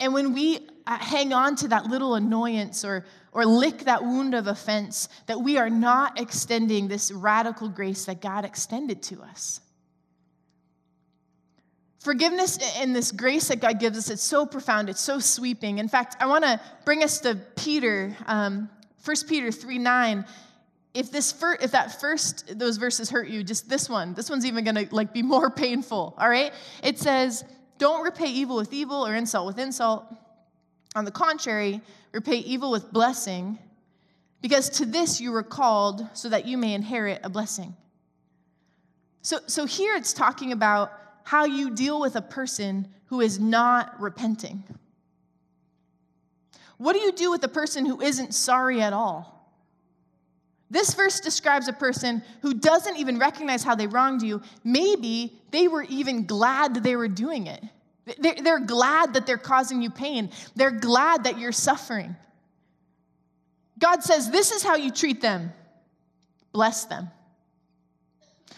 And 0.00 0.12
when 0.12 0.32
we 0.32 0.68
uh, 0.86 0.98
hang 0.98 1.32
on 1.32 1.54
to 1.56 1.68
that 1.68 1.86
little 1.86 2.16
annoyance 2.16 2.84
or, 2.84 3.04
or 3.32 3.46
lick 3.46 3.84
that 3.84 4.02
wound 4.02 4.34
of 4.34 4.46
offense, 4.46 5.08
that 5.26 5.40
we 5.40 5.56
are 5.56 5.70
not 5.70 6.20
extending 6.20 6.88
this 6.88 7.10
radical 7.10 7.68
grace 7.68 8.04
that 8.04 8.20
God 8.20 8.44
extended 8.44 9.02
to 9.04 9.22
us. 9.22 9.60
Forgiveness 11.98 12.58
and 12.78 12.94
this 12.94 13.10
grace 13.12 13.48
that 13.48 13.60
God 13.60 13.78
gives 13.78 13.96
us, 13.96 14.10
it's 14.10 14.22
so 14.22 14.44
profound, 14.44 14.88
it's 14.90 15.00
so 15.00 15.18
sweeping. 15.18 15.78
In 15.78 15.88
fact, 15.88 16.16
I 16.20 16.26
want 16.26 16.44
to 16.44 16.60
bring 16.84 17.02
us 17.02 17.20
to 17.20 17.36
Peter, 17.56 18.14
um, 18.26 18.68
1 19.04 19.16
Peter 19.28 19.50
3 19.50 19.78
9. 19.78 20.26
If, 20.94 21.10
this 21.10 21.32
fir- 21.32 21.56
if 21.62 21.70
that 21.70 22.00
first, 22.00 22.58
those 22.58 22.76
verses 22.76 23.08
hurt 23.08 23.28
you, 23.28 23.42
just 23.42 23.66
this 23.66 23.88
one, 23.88 24.12
this 24.12 24.28
one's 24.28 24.44
even 24.44 24.62
going 24.62 24.74
to 24.74 24.94
like 24.94 25.14
be 25.14 25.22
more 25.22 25.48
painful, 25.64 26.14
all 26.18 26.28
right? 26.28 26.52
It 26.82 26.98
says, 26.98 27.44
don't 27.78 28.02
repay 28.04 28.26
evil 28.26 28.56
with 28.56 28.72
evil 28.72 29.06
or 29.06 29.14
insult 29.14 29.46
with 29.46 29.58
insult. 29.58 30.04
On 30.94 31.04
the 31.04 31.10
contrary, 31.10 31.80
repay 32.12 32.36
evil 32.36 32.70
with 32.70 32.92
blessing, 32.92 33.58
because 34.40 34.68
to 34.70 34.86
this 34.86 35.20
you 35.20 35.32
were 35.32 35.42
called 35.42 36.06
so 36.12 36.28
that 36.28 36.46
you 36.46 36.58
may 36.58 36.74
inherit 36.74 37.20
a 37.24 37.30
blessing. 37.30 37.74
So, 39.22 39.38
so 39.46 39.66
here 39.66 39.94
it's 39.94 40.12
talking 40.12 40.52
about 40.52 40.92
how 41.24 41.44
you 41.44 41.70
deal 41.70 42.00
with 42.00 42.16
a 42.16 42.22
person 42.22 42.88
who 43.06 43.20
is 43.20 43.38
not 43.38 44.00
repenting. 44.00 44.64
What 46.78 46.94
do 46.94 47.00
you 47.00 47.12
do 47.12 47.30
with 47.30 47.44
a 47.44 47.48
person 47.48 47.86
who 47.86 48.00
isn't 48.00 48.34
sorry 48.34 48.82
at 48.82 48.92
all? 48.92 49.32
This 50.68 50.94
verse 50.94 51.20
describes 51.20 51.68
a 51.68 51.72
person 51.72 52.22
who 52.40 52.54
doesn't 52.54 52.96
even 52.96 53.18
recognize 53.18 53.62
how 53.62 53.74
they 53.74 53.86
wronged 53.86 54.22
you. 54.22 54.42
Maybe 54.64 55.38
they 55.50 55.68
were 55.68 55.82
even 55.84 56.26
glad 56.26 56.74
that 56.74 56.82
they 56.82 56.96
were 56.96 57.08
doing 57.08 57.46
it. 57.46 57.62
They're 58.18 58.60
glad 58.60 59.14
that 59.14 59.26
they're 59.26 59.38
causing 59.38 59.80
you 59.80 59.90
pain. 59.90 60.30
They're 60.56 60.72
glad 60.72 61.24
that 61.24 61.38
you're 61.38 61.52
suffering. 61.52 62.16
God 63.78 64.02
says, 64.02 64.30
This 64.30 64.50
is 64.50 64.62
how 64.62 64.76
you 64.76 64.90
treat 64.90 65.20
them 65.20 65.52
bless 66.52 66.84
them, 66.84 67.10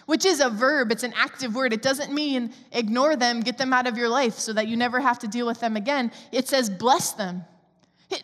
which 0.07 0.25
is 0.25 0.41
a 0.41 0.51
verb, 0.51 0.91
it's 0.91 1.05
an 1.05 1.15
active 1.17 1.55
word. 1.55 1.73
It 1.73 1.81
doesn't 1.81 2.13
mean 2.13 2.53
ignore 2.73 3.15
them, 3.15 3.41
get 3.41 3.57
them 3.57 3.73
out 3.73 3.87
of 3.87 3.97
your 3.97 4.09
life 4.09 4.35
so 4.35 4.53
that 4.53 4.67
you 4.67 4.77
never 4.77 5.01
have 5.01 5.21
to 5.21 5.29
deal 5.29 5.47
with 5.47 5.61
them 5.61 5.77
again. 5.77 6.11
It 6.33 6.49
says, 6.49 6.69
Bless 6.69 7.13
them. 7.13 7.45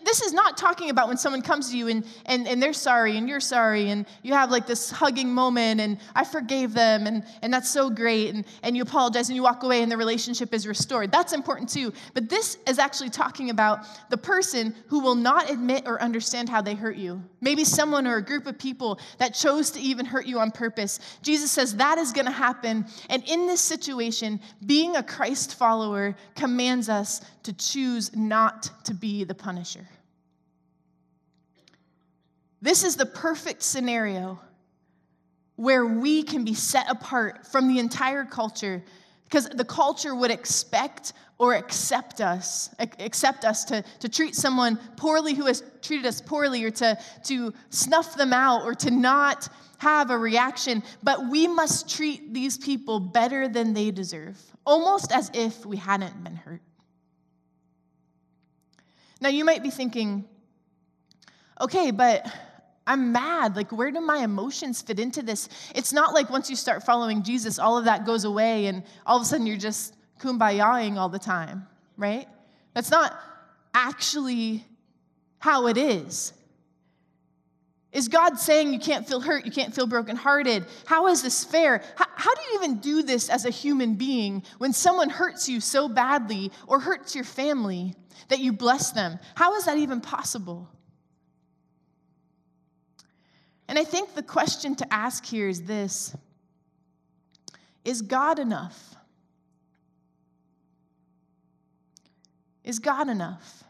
This 0.04 0.20
is 0.20 0.32
not 0.32 0.56
talking 0.56 0.90
about 0.90 1.08
when 1.08 1.16
someone 1.16 1.42
comes 1.42 1.70
to 1.70 1.76
you 1.76 1.88
and, 1.88 2.04
and, 2.26 2.46
and 2.46 2.62
they're 2.62 2.72
sorry 2.72 3.16
and 3.16 3.28
you're 3.28 3.40
sorry 3.40 3.90
and 3.90 4.06
you 4.22 4.34
have 4.34 4.50
like 4.50 4.66
this 4.66 4.90
hugging 4.90 5.28
moment 5.32 5.80
and 5.80 5.99
I 6.14 6.25
forgave 6.25 6.75
them 6.75 7.06
and, 7.06 7.25
and 7.42 7.52
that's 7.52 7.70
so 7.70 7.88
great 7.88 8.34
and, 8.34 8.44
and 8.62 8.76
you 8.76 8.82
apologize 8.82 9.28
and 9.28 9.37
you 9.37 9.42
walk 9.42 9.62
away 9.62 9.82
and 9.82 9.90
the 9.90 9.96
relationship 9.96 10.52
is 10.52 10.66
restored. 10.66 11.10
That's 11.10 11.32
important 11.32 11.70
too. 11.70 11.92
But 12.14 12.28
this 12.28 12.58
is 12.68 12.78
actually 12.78 13.10
talking 13.10 13.50
about 13.50 13.80
the 14.10 14.16
person 14.16 14.75
who 14.87 15.00
will 15.00 15.14
not 15.14 15.50
admit 15.50 15.84
or 15.87 16.00
understand 16.00 16.49
how 16.49 16.60
they 16.60 16.75
hurt 16.75 16.96
you. 16.96 17.22
Maybe 17.40 17.64
someone 17.64 18.06
or 18.06 18.16
a 18.16 18.22
group 18.22 18.46
of 18.46 18.58
people 18.58 19.00
that 19.18 19.34
chose 19.34 19.70
to 19.72 19.80
even 19.80 20.04
hurt 20.04 20.26
you 20.26 20.38
on 20.40 20.50
purpose. 20.50 21.00
Jesus 21.22 21.50
says 21.50 21.76
that 21.76 21.99
is 21.99 22.12
going 22.12 22.26
to 22.26 22.32
happen. 22.32 22.84
And 23.08 23.25
in 23.28 23.46
this 23.46 23.60
situation, 23.60 24.40
being 24.66 24.96
a 24.96 25.02
Christ 25.02 25.54
follower 25.54 26.14
commands 26.37 26.88
us 26.88 27.22
to 27.44 27.52
choose 27.54 28.14
not 28.14 28.70
to 28.84 28.94
be 28.94 29.25
the 29.25 29.34
punisher. 29.34 29.79
This 32.62 32.84
is 32.84 32.96
the 32.96 33.06
perfect 33.06 33.62
scenario 33.62 34.40
where 35.56 35.84
we 35.86 36.22
can 36.22 36.44
be 36.44 36.54
set 36.54 36.90
apart 36.90 37.46
from 37.46 37.68
the 37.68 37.78
entire 37.78 38.24
culture 38.24 38.82
because 39.24 39.48
the 39.48 39.64
culture 39.64 40.14
would 40.14 40.30
expect 40.30 41.12
or 41.38 41.54
accept 41.54 42.20
us 42.20 42.74
accept 42.98 43.44
us 43.44 43.64
to, 43.64 43.82
to 44.00 44.08
treat 44.08 44.34
someone 44.34 44.78
poorly 44.96 45.34
who 45.34 45.46
has 45.46 45.62
treated 45.80 46.04
us 46.04 46.20
poorly 46.20 46.64
or 46.64 46.70
to, 46.70 46.98
to 47.24 47.52
snuff 47.70 48.16
them 48.16 48.32
out 48.32 48.62
or 48.62 48.74
to 48.74 48.90
not 48.90 49.48
have 49.78 50.10
a 50.10 50.18
reaction. 50.18 50.82
But 51.02 51.28
we 51.28 51.46
must 51.46 51.88
treat 51.88 52.34
these 52.34 52.58
people 52.58 53.00
better 53.00 53.48
than 53.48 53.72
they 53.72 53.90
deserve 53.90 54.38
almost 54.66 55.12
as 55.12 55.30
if 55.34 55.64
we 55.66 55.76
hadn't 55.76 56.22
been 56.22 56.36
hurt. 56.36 56.60
Now, 59.20 59.28
you 59.28 59.44
might 59.44 59.62
be 59.62 59.70
thinking, 59.70 60.24
okay, 61.60 61.90
but 61.90 62.26
I'm 62.90 63.12
mad. 63.12 63.54
Like, 63.54 63.70
where 63.70 63.92
do 63.92 64.00
my 64.00 64.18
emotions 64.18 64.82
fit 64.82 64.99
into 64.99 65.23
this? 65.23 65.49
It's 65.76 65.92
not 65.92 66.12
like 66.12 66.28
once 66.28 66.50
you 66.50 66.56
start 66.56 66.82
following 66.82 67.23
Jesus, 67.23 67.61
all 67.61 67.78
of 67.78 67.85
that 67.85 68.04
goes 68.04 68.25
away 68.25 68.66
and 68.66 68.82
all 69.06 69.16
of 69.16 69.23
a 69.23 69.25
sudden 69.25 69.47
you're 69.47 69.56
just 69.56 69.94
kumbayaing 70.18 70.97
all 70.97 71.09
the 71.09 71.18
time, 71.18 71.68
right? 71.97 72.26
That's 72.75 72.90
not 72.90 73.16
actually 73.73 74.64
how 75.38 75.68
it 75.68 75.76
is. 75.76 76.32
Is 77.92 78.09
God 78.09 78.40
saying 78.40 78.73
you 78.73 78.80
can't 78.80 79.06
feel 79.06 79.20
hurt, 79.20 79.47
you 79.47 79.52
can't 79.52 79.73
feel 79.73 79.87
brokenhearted? 79.87 80.66
How 80.85 81.06
is 81.06 81.23
this 81.23 81.44
fair? 81.44 81.85
How, 81.94 82.06
how, 82.16 82.35
do 82.35 82.40
you 82.42 82.59
even 82.59 82.78
do 82.78 83.02
this 83.04 83.28
as 83.28 83.44
a 83.44 83.50
human 83.50 83.94
being 83.94 84.42
when 84.59 84.73
someone 84.73 85.11
hurts 85.11 85.49
you 85.49 85.61
so 85.61 85.88
badly 85.88 86.50
or 86.66 86.80
hurts 86.80 87.14
your 87.14 87.25
family 87.25 87.94
that 88.28 88.40
you 88.40 88.52
bless 88.52 88.90
them? 88.90 89.20
How 89.37 89.54
is 89.54 89.66
that 89.66 89.78
even 89.78 90.00
possible? 90.00 90.68
And 93.70 93.78
I 93.78 93.84
think 93.84 94.16
the 94.16 94.22
question 94.24 94.74
to 94.74 94.92
ask 94.92 95.24
here 95.24 95.48
is 95.48 95.62
this 95.62 96.12
Is 97.84 98.02
God 98.02 98.40
enough? 98.40 98.96
Is 102.64 102.80
God 102.80 103.08
enough? 103.08 103.62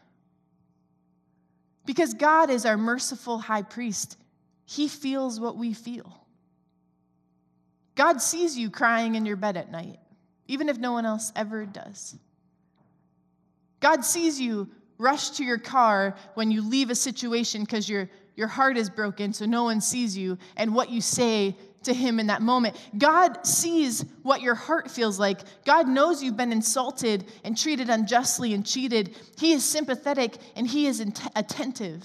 Because 1.85 2.15
God 2.15 2.49
is 2.49 2.65
our 2.65 2.77
merciful 2.77 3.37
high 3.37 3.61
priest, 3.61 4.17
He 4.65 4.87
feels 4.87 5.39
what 5.39 5.55
we 5.55 5.71
feel. 5.71 6.25
God 7.93 8.23
sees 8.23 8.57
you 8.57 8.71
crying 8.71 9.13
in 9.13 9.27
your 9.27 9.35
bed 9.35 9.55
at 9.55 9.71
night, 9.71 9.99
even 10.47 10.67
if 10.67 10.79
no 10.79 10.93
one 10.93 11.05
else 11.05 11.31
ever 11.35 11.67
does. 11.67 12.15
God 13.79 14.03
sees 14.03 14.41
you 14.41 14.67
rush 14.97 15.31
to 15.31 15.43
your 15.43 15.59
car 15.59 16.15
when 16.33 16.49
you 16.49 16.67
leave 16.67 16.89
a 16.89 16.95
situation 16.95 17.61
because 17.61 17.87
your, 17.87 18.09
your 18.41 18.47
heart 18.47 18.75
is 18.75 18.89
broken, 18.89 19.33
so 19.33 19.45
no 19.45 19.65
one 19.65 19.79
sees 19.79 20.17
you, 20.17 20.35
and 20.57 20.73
what 20.73 20.89
you 20.89 20.99
say 20.99 21.55
to 21.83 21.93
him 21.93 22.19
in 22.19 22.25
that 22.25 22.41
moment. 22.41 22.75
God 22.97 23.45
sees 23.45 24.03
what 24.23 24.41
your 24.41 24.55
heart 24.55 24.89
feels 24.89 25.19
like. 25.19 25.41
God 25.63 25.87
knows 25.87 26.23
you've 26.23 26.37
been 26.37 26.51
insulted 26.51 27.23
and 27.43 27.55
treated 27.55 27.87
unjustly 27.91 28.55
and 28.55 28.65
cheated. 28.65 29.15
He 29.37 29.53
is 29.53 29.63
sympathetic 29.63 30.37
and 30.55 30.65
he 30.65 30.87
is 30.87 30.99
attentive. 31.35 32.03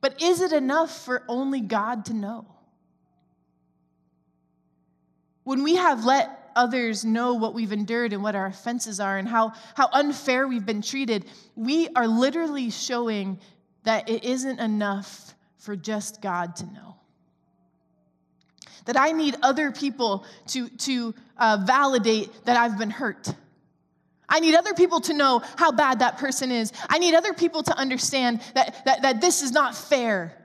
But 0.00 0.22
is 0.22 0.40
it 0.40 0.52
enough 0.52 1.04
for 1.04 1.22
only 1.28 1.60
God 1.60 2.06
to 2.06 2.14
know? 2.14 2.46
When 5.44 5.62
we 5.62 5.76
have 5.76 6.06
let 6.06 6.45
others 6.56 7.04
know 7.04 7.34
what 7.34 7.54
we've 7.54 7.72
endured 7.72 8.12
and 8.12 8.22
what 8.22 8.34
our 8.34 8.46
offenses 8.46 8.98
are 8.98 9.18
and 9.18 9.28
how, 9.28 9.52
how 9.74 9.88
unfair 9.92 10.48
we've 10.48 10.66
been 10.66 10.82
treated, 10.82 11.24
we 11.54 11.88
are 11.94 12.08
literally 12.08 12.70
showing 12.70 13.38
that 13.84 14.08
it 14.08 14.24
isn't 14.24 14.58
enough 14.58 15.34
for 15.58 15.76
just 15.76 16.20
God 16.20 16.56
to 16.56 16.66
know. 16.66 16.96
That 18.86 18.98
I 18.98 19.12
need 19.12 19.36
other 19.42 19.70
people 19.70 20.24
to, 20.48 20.68
to 20.68 21.14
uh, 21.36 21.58
validate 21.64 22.30
that 22.44 22.56
I've 22.56 22.78
been 22.78 22.90
hurt. 22.90 23.32
I 24.28 24.40
need 24.40 24.54
other 24.54 24.74
people 24.74 25.00
to 25.02 25.14
know 25.14 25.42
how 25.56 25.70
bad 25.70 26.00
that 26.00 26.18
person 26.18 26.50
is. 26.50 26.72
I 26.88 26.98
need 26.98 27.14
other 27.14 27.32
people 27.32 27.62
to 27.64 27.76
understand 27.76 28.40
that, 28.54 28.84
that, 28.84 29.02
that 29.02 29.20
this 29.20 29.42
is 29.42 29.52
not 29.52 29.74
fair. 29.74 30.36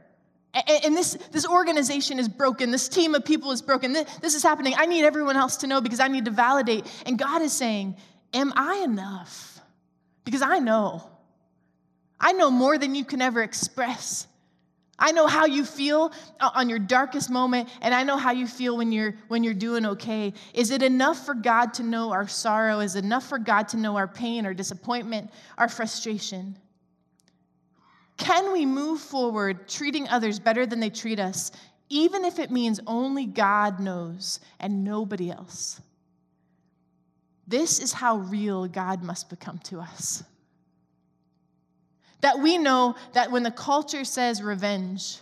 And 0.54 0.96
this, 0.96 1.14
this 1.32 1.48
organization 1.48 2.20
is 2.20 2.28
broken. 2.28 2.72
This 2.72 2.90
team 2.90 3.16
of 3.16 3.24
people 3.24 3.52
is 3.52 3.62
broken. 3.62 3.94
This, 3.94 4.18
this 4.18 4.36
is 4.36 4.44
happening. 4.44 4.74
I 4.78 4.86
need 4.86 5.06
everyone 5.06 5.38
else 5.38 5.58
to 5.58 5.68
know 5.68 5.80
because 5.80 6.00
I 6.00 6.10
need 6.10 6.26
to 6.26 6.32
validate. 6.32 6.86
And 7.06 7.18
God 7.18 7.42
is 7.42 7.54
saying, 7.54 7.96
Am 8.34 8.54
I 8.56 8.78
enough? 8.84 9.60
Because 10.24 10.42
I 10.42 10.60
know. 10.60 11.10
I 12.20 12.34
know 12.34 12.52
more 12.52 12.78
than 12.78 12.96
you 12.96 13.04
can 13.04 13.22
ever 13.22 13.42
express. 13.42 14.28
I 14.98 15.12
know 15.12 15.26
how 15.26 15.46
you 15.46 15.66
feel 15.66 16.14
on 16.40 16.70
your 16.70 16.78
darkest 16.78 17.32
moment, 17.32 17.68
and 17.82 17.94
I 17.94 18.04
know 18.04 18.18
how 18.18 18.32
you 18.32 18.46
feel 18.46 18.78
when 18.78 18.92
you're 18.92 19.16
when 19.30 19.44
you're 19.44 19.56
doing 19.56 19.86
okay. 19.86 20.34
Is 20.54 20.70
it 20.70 20.84
enough 20.84 21.26
for 21.26 21.34
God 21.34 21.74
to 21.76 21.84
know 21.84 22.12
our 22.12 22.28
sorrow? 22.28 22.80
Is 22.80 22.96
it 22.96 23.04
enough 23.04 23.28
for 23.28 23.40
God 23.40 23.70
to 23.70 23.78
know 23.78 23.98
our 23.98 24.08
pain, 24.08 24.46
our 24.46 24.54
disappointment, 24.54 25.32
our 25.58 25.68
frustration? 25.68 26.56
Can 28.22 28.54
we 28.54 28.68
move 28.68 29.02
forward 29.02 29.68
treating 29.68 30.08
others 30.08 30.38
better 30.38 30.68
than 30.68 30.80
they 30.80 30.92
treat 30.92 31.20
us, 31.20 31.52
even 31.90 32.24
if 32.24 32.38
it 32.38 32.52
means 32.52 32.80
only 32.86 33.26
God 33.26 33.80
knows 33.80 34.40
and 34.60 34.84
nobody 34.84 35.32
else? 35.32 35.82
This 37.48 37.80
is 37.80 37.92
how 37.92 38.18
real 38.18 38.68
God 38.68 39.02
must 39.02 39.32
become 39.32 39.58
to 39.64 39.80
us. 39.80 40.24
That 42.22 42.38
we 42.38 42.60
know 42.60 42.96
that 43.14 43.32
when 43.32 43.42
the 43.42 43.50
culture 43.50 44.06
says 44.06 44.44
revenge, 44.44 45.18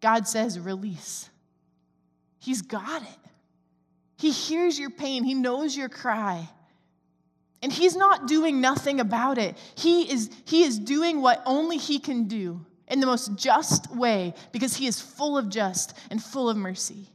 God 0.00 0.26
says 0.26 0.58
release. 0.58 1.28
He's 2.38 2.62
got 2.62 3.02
it. 3.02 3.30
He 4.16 4.30
hears 4.30 4.78
your 4.78 4.88
pain, 4.88 5.24
He 5.24 5.34
knows 5.34 5.76
your 5.76 5.90
cry. 5.90 6.48
And 7.62 7.72
He's 7.72 7.96
not 7.96 8.26
doing 8.26 8.60
nothing 8.60 9.00
about 9.00 9.38
it. 9.38 9.56
He 9.74 10.10
is, 10.10 10.30
he 10.44 10.64
is 10.64 10.78
doing 10.78 11.20
what 11.20 11.42
only 11.46 11.76
He 11.76 11.98
can 11.98 12.24
do 12.24 12.64
in 12.88 13.00
the 13.00 13.06
most 13.06 13.36
just 13.36 13.94
way 13.94 14.34
because 14.52 14.76
He 14.76 14.86
is 14.86 15.00
full 15.00 15.36
of 15.36 15.48
just 15.48 15.96
and 16.10 16.22
full 16.22 16.48
of 16.48 16.56
mercy. 16.56 17.08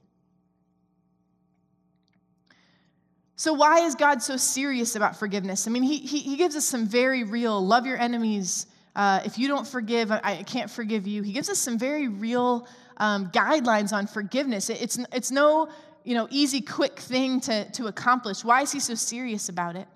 So, 3.37 3.53
why 3.53 3.81
is 3.81 3.95
God 3.95 4.21
so 4.21 4.37
serious 4.37 4.95
about 4.95 5.17
forgiveness? 5.17 5.67
I 5.67 5.71
mean, 5.71 5.83
He, 5.83 5.97
he, 5.97 6.19
he 6.19 6.37
gives 6.37 6.55
us 6.55 6.65
some 6.65 6.87
very 6.87 7.23
real 7.23 7.65
love 7.65 7.85
your 7.85 7.97
enemies, 7.97 8.67
uh, 8.95 9.21
if 9.25 9.37
you 9.37 9.47
don't 9.47 9.67
forgive, 9.67 10.09
I, 10.11 10.21
I, 10.23 10.43
can't 10.43 10.71
forgive 10.71 11.05
you. 11.05 11.21
He 11.21 11.33
gives 11.33 11.49
us 11.49 11.59
some 11.59 11.77
very 11.77 12.07
real 12.07 12.65
um, 12.95 13.29
guidelines 13.31 13.91
on 13.91 14.07
forgiveness. 14.07 14.69
It, 14.69 14.81
it's, 14.81 14.97
it's 15.11 15.31
no 15.31 15.69
you 16.05 16.13
know, 16.13 16.27
easy, 16.29 16.61
quick 16.61 16.99
thing 16.99 17.41
to, 17.41 17.69
to 17.71 17.87
accomplish. 17.87 18.45
Why 18.45 18.61
is 18.61 18.71
he 18.71 18.79
so 18.79 18.95
serious 18.95 19.49
about 19.49 19.75
it? 19.75 19.87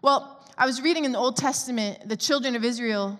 Well, 0.00 0.44
I 0.56 0.66
was 0.66 0.80
reading 0.80 1.04
in 1.04 1.12
the 1.12 1.18
Old 1.18 1.36
Testament, 1.36 2.08
the 2.08 2.16
children 2.16 2.54
of 2.54 2.64
Israel, 2.64 3.18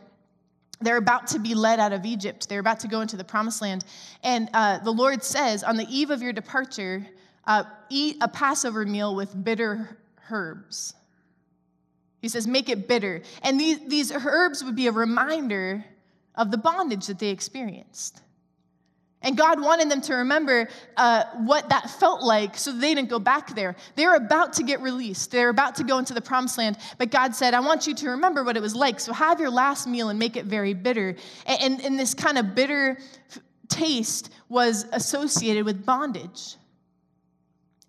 they're 0.81 0.97
about 0.97 1.27
to 1.29 1.41
be 1.41 1.55
led 1.55 1.81
out 1.81 1.93
of 1.93 2.05
Egypt. 2.05 2.49
They're 2.49 2.61
about 2.61 2.81
to 2.81 2.89
go 2.89 3.01
into 3.01 3.17
the 3.17 3.25
promised 3.25 3.61
land. 3.61 3.85
And 4.23 4.49
uh, 4.55 4.79
the 4.79 4.93
Lord 4.93 5.25
says, 5.25 5.65
on 5.65 5.77
the 5.77 5.87
eve 5.89 6.11
of 6.11 6.23
your 6.23 6.33
departure, 6.33 7.05
uh, 7.47 7.65
eat 7.89 8.19
a 8.21 8.29
Passover 8.29 8.87
meal 8.87 9.17
with 9.17 9.45
bitter 9.45 9.99
herbs. 10.31 10.95
He 12.21 12.29
says, 12.29 12.47
make 12.47 12.69
it 12.69 12.87
bitter. 12.87 13.23
And 13.43 13.59
these, 13.59 13.81
these 13.89 14.13
herbs 14.13 14.63
would 14.63 14.77
be 14.77 14.87
a 14.87 14.93
reminder 14.93 15.85
of 16.37 16.53
the 16.53 16.59
bondage 16.59 17.07
that 17.07 17.19
they 17.19 17.31
experienced. 17.31 18.21
And 19.23 19.37
God 19.37 19.61
wanted 19.61 19.91
them 19.91 20.01
to 20.03 20.15
remember 20.15 20.69
uh, 20.97 21.25
what 21.39 21.69
that 21.71 21.91
felt 21.91 22.23
like 22.23 22.57
so 22.57 22.71
they 22.71 22.95
didn't 22.95 23.09
go 23.09 23.19
back 23.19 23.55
there. 23.55 23.75
They're 23.97 24.15
about 24.15 24.53
to 24.55 24.63
get 24.63 24.81
released, 24.81 25.33
they're 25.33 25.49
about 25.49 25.75
to 25.77 25.85
go 25.85 25.99
into 25.99 26.15
the 26.15 26.21
promised 26.21 26.57
land. 26.57 26.79
But 26.99 27.11
God 27.11 27.35
said, 27.35 27.53
I 27.53 27.61
want 27.61 27.87
you 27.87 27.95
to 27.97 28.11
remember 28.11 28.45
what 28.45 28.57
it 28.57 28.63
was 28.63 28.77
like. 28.77 29.01
So 29.01 29.13
have 29.13 29.41
your 29.41 29.51
last 29.51 29.87
meal 29.89 30.09
and 30.09 30.19
make 30.19 30.37
it 30.37 30.45
very 30.45 30.73
bitter. 30.73 31.17
And, 31.47 31.63
and, 31.63 31.85
and 31.85 31.99
this 31.99 32.15
kind 32.15 32.39
of 32.39 32.55
bitter 32.55 32.99
taste 33.69 34.31
was 34.49 34.87
associated 34.93 35.65
with 35.65 35.85
bondage. 35.85 36.57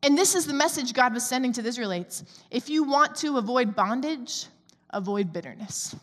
And 0.01 0.17
this 0.17 0.33
is 0.33 0.45
the 0.45 0.53
message 0.53 0.93
God 0.93 1.13
was 1.13 1.27
sending 1.27 1.53
to 1.53 1.61
the 1.61 1.69
Israelites. 1.69 2.23
If 2.49 2.69
you 2.69 2.83
want 2.83 3.15
to 3.17 3.37
avoid 3.37 3.75
bondage, 3.75 4.45
avoid 4.91 5.31
bitterness. 5.31 5.95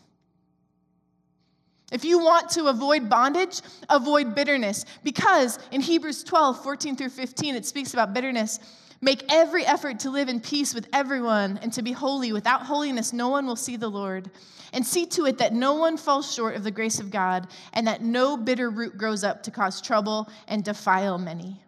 If 1.91 2.03
you 2.03 2.19
want 2.19 2.49
to 2.51 2.65
avoid 2.65 3.09
bondage, 3.09 3.61
avoid 3.89 4.35
bitterness. 4.35 4.85
Because 5.03 5.57
in 5.71 5.81
Hebrews 5.81 6.23
12, 6.23 6.61
14 6.61 6.95
through 6.95 7.09
15, 7.09 7.55
it 7.55 7.65
speaks 7.65 7.93
about 7.93 8.13
bitterness. 8.13 8.59
Make 8.99 9.23
every 9.31 9.65
effort 9.65 9.99
to 9.99 10.09
live 10.09 10.27
in 10.27 10.39
peace 10.39 10.73
with 10.73 10.87
everyone 10.91 11.59
and 11.61 11.71
to 11.73 11.81
be 11.81 11.91
holy. 11.91 12.33
Without 12.33 12.63
holiness, 12.63 13.13
no 13.13 13.29
one 13.29 13.45
will 13.45 13.55
see 13.55 13.77
the 13.77 13.89
Lord. 13.89 14.29
And 14.73 14.85
see 14.85 15.05
to 15.07 15.25
it 15.27 15.37
that 15.37 15.53
no 15.53 15.75
one 15.75 15.97
falls 15.97 16.33
short 16.33 16.55
of 16.55 16.63
the 16.63 16.71
grace 16.71 16.99
of 16.99 17.09
God 17.09 17.47
and 17.73 17.87
that 17.87 18.01
no 18.01 18.35
bitter 18.35 18.69
root 18.69 18.97
grows 18.97 19.23
up 19.23 19.43
to 19.43 19.51
cause 19.51 19.81
trouble 19.81 20.29
and 20.47 20.63
defile 20.63 21.17
many. 21.17 21.61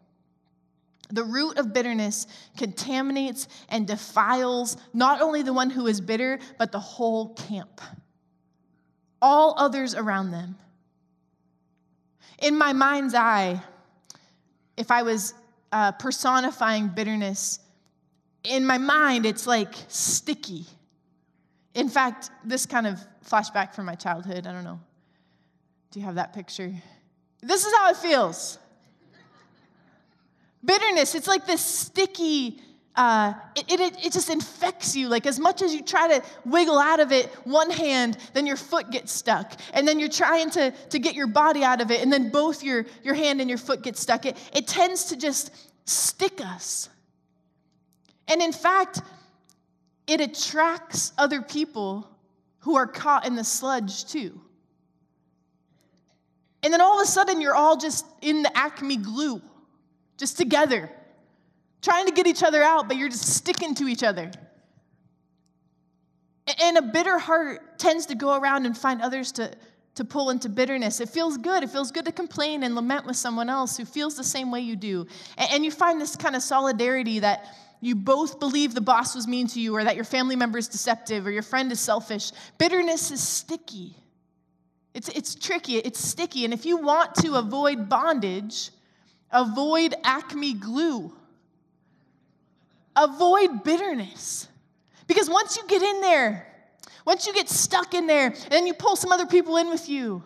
The 1.12 1.24
root 1.24 1.58
of 1.58 1.74
bitterness 1.74 2.28
contaminates 2.58 3.48
and 3.70 3.88
defiles 3.88 4.78
not 4.94 5.22
only 5.22 5.42
the 5.44 5.54
one 5.54 5.70
who 5.70 5.88
is 5.88 6.02
bitter, 6.02 6.40
but 6.58 6.72
the 6.72 6.80
whole 6.80 7.34
camp, 7.34 7.82
all 9.22 9.56
others 9.58 9.96
around 9.96 10.32
them. 10.32 10.58
In 12.42 12.58
my 12.58 12.74
mind's 12.74 13.14
eye, 13.14 13.62
if 14.78 14.92
I 14.92 15.04
was 15.04 15.34
uh, 15.72 15.92
personifying 15.94 16.88
bitterness, 16.88 17.60
in 18.44 18.66
my 18.66 18.78
mind, 18.78 19.26
it's 19.26 19.46
like 19.46 19.74
sticky. 19.88 20.66
In 21.74 21.90
fact, 21.90 22.32
this 22.46 22.66
kind 22.66 22.88
of 22.88 23.00
flashback 23.28 23.74
from 23.76 23.86
my 23.86 23.96
childhood, 23.96 24.48
I 24.48 24.54
don't 24.54 24.64
know. 24.64 24.80
Do 25.92 26.00
you 26.00 26.06
have 26.06 26.16
that 26.16 26.34
picture? 26.34 26.74
This 27.42 27.66
is 27.66 27.74
how 27.76 27.90
it 27.90 27.98
feels. 27.98 28.58
Bitterness, 30.64 31.16
it's 31.16 31.28
like 31.28 31.46
this 31.46 31.64
sticky, 31.64 32.62
uh, 32.96 33.34
it, 33.56 33.80
it, 33.80 34.06
it 34.06 34.14
just 34.14 34.30
infects 34.30 34.96
you. 34.96 35.08
Like, 35.08 35.26
as 35.26 35.40
much 35.40 35.62
as 35.62 35.74
you 35.74 35.82
try 35.82 36.20
to 36.20 36.26
wiggle 36.46 36.78
out 36.78 37.00
of 37.00 37.12
it 37.12 37.28
one 37.46 37.70
hand, 37.70 38.18
then 38.34 38.46
your 38.46 38.58
foot 38.58 38.92
gets 38.92 39.12
stuck. 39.12 39.54
And 39.74 39.88
then 39.88 40.00
you're 40.00 40.10
trying 40.10 40.50
to, 40.52 40.72
to 40.72 41.00
get 41.00 41.16
your 41.16 41.28
body 41.28 41.64
out 41.64 41.82
of 41.82 41.92
it, 41.92 42.02
and 42.02 42.12
then 42.12 42.30
both 42.30 42.64
your, 42.64 42.86
your 43.04 43.14
hand 43.14 43.42
and 43.42 43.50
your 43.50 43.60
foot 43.60 43.84
get 43.84 43.96
stuck. 43.96 44.26
It, 44.26 44.38
it 44.54 44.68
tends 44.68 45.06
to 45.06 45.18
just 45.18 45.52
stick 45.88 46.42
us. 46.42 46.90
And 48.28 48.42
in 48.42 48.52
fact, 48.52 49.02
it 50.08 50.22
attracts 50.22 51.14
other 51.18 51.42
people 51.42 52.10
who 52.60 52.76
are 52.76 52.88
caught 52.88 53.26
in 53.26 53.36
the 53.36 53.44
sludge 53.44 54.06
too. 54.06 54.40
And 56.62 56.74
then 56.74 56.82
all 56.82 57.00
of 57.00 57.08
a 57.08 57.10
sudden, 57.10 57.40
you're 57.40 57.56
all 57.56 57.78
just 57.78 58.06
in 58.22 58.44
the 58.44 58.58
acme 58.58 58.98
glue 58.98 59.42
just 60.18 60.38
together, 60.38 60.92
trying 61.82 62.06
to 62.06 62.12
get 62.12 62.28
each 62.28 62.44
other 62.44 62.62
out, 62.64 62.88
but 62.88 62.98
you're 62.98 63.10
just 63.10 63.34
sticking 63.34 63.76
to 63.76 63.88
each 63.88 64.04
other. 64.04 64.32
And 66.62 66.78
a 66.78 66.82
bitter 66.82 67.18
heart 67.18 67.78
tends 67.78 68.08
to 68.08 68.16
go 68.16 68.38
around 68.38 68.66
and 68.66 68.78
find 68.78 69.02
others 69.02 69.32
to, 69.34 69.52
to 69.96 70.04
pull 70.04 70.32
into 70.32 70.50
bitterness. 70.50 71.00
It 71.00 71.10
feels 71.10 71.38
good. 71.38 71.64
It 71.64 71.70
feels 71.70 71.92
good 71.92 72.06
to 72.06 72.12
complain 72.12 72.64
and 72.64 72.74
lament 72.76 73.06
with 73.06 73.16
someone 73.16 73.50
else 73.50 73.78
who 73.78 73.86
feels 73.86 74.18
the 74.18 74.24
same 74.24 74.52
way 74.52 74.62
you 74.62 74.76
do. 74.76 75.06
And 75.38 75.64
you 75.64 75.72
find 75.72 76.02
this 76.02 76.16
kind 76.16 76.36
of 76.36 76.42
solidarity 76.42 77.20
that 77.20 77.46
you 77.82 77.96
both 77.96 78.40
believe 78.40 78.74
the 78.74 78.82
boss 78.82 79.16
was 79.16 79.28
mean 79.28 79.48
to 79.48 79.60
you, 79.62 79.74
or 79.74 79.84
that 79.84 79.96
your 79.96 80.04
family 80.04 80.36
member 80.36 80.58
is 80.58 80.68
deceptive, 80.68 81.26
or 81.26 81.32
your 81.32 81.44
friend 81.44 81.72
is 81.72 81.80
selfish. 81.80 82.32
Bitterness 82.58 83.12
is 83.12 83.26
sticky. 83.26 83.96
It's, 84.94 85.08
it's 85.10 85.36
tricky, 85.36 85.78
it's 85.78 86.00
sticky. 86.00 86.44
And 86.44 86.54
if 86.54 86.66
you 86.66 86.78
want 86.78 87.16
to 87.16 87.36
avoid 87.36 87.88
bondage, 87.88 88.72
Avoid 89.32 89.94
acme 90.04 90.54
glue. 90.54 91.14
Avoid 92.96 93.64
bitterness. 93.64 94.48
Because 95.08 95.30
once 95.30 95.58
you 95.58 95.64
get 95.68 95.82
in 95.82 96.02
there, 96.02 96.46
once 97.06 97.26
you 97.26 97.34
get 97.34 97.50
stuck 97.50 97.94
in 97.94 98.08
there, 98.08 98.28
and 98.28 98.52
then 98.52 98.68
you 98.68 98.74
pull 98.74 98.96
some 98.96 99.12
other 99.12 99.26
people 99.26 99.58
in 99.58 99.70
with 99.70 99.90
you, 99.90 100.24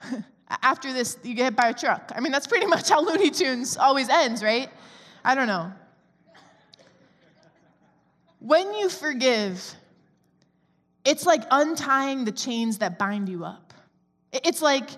after 0.62 0.92
this, 0.92 1.18
you 1.22 1.34
get 1.34 1.44
hit 1.44 1.56
by 1.56 1.68
a 1.68 1.74
truck. 1.74 2.12
I 2.14 2.20
mean, 2.20 2.32
that's 2.32 2.46
pretty 2.46 2.66
much 2.66 2.88
how 2.88 3.04
Looney 3.04 3.30
Tunes 3.30 3.76
always 3.76 4.08
ends, 4.08 4.42
right? 4.42 4.68
I 5.24 5.34
don't 5.34 5.46
know. 5.46 5.72
When 8.38 8.74
you 8.74 8.88
forgive, 8.88 9.74
it's 11.04 11.26
like 11.26 11.42
untying 11.50 12.24
the 12.24 12.32
chains 12.32 12.78
that 12.78 12.98
bind 12.98 13.28
you 13.28 13.44
up. 13.44 13.72
It's 14.32 14.62
like 14.62 14.90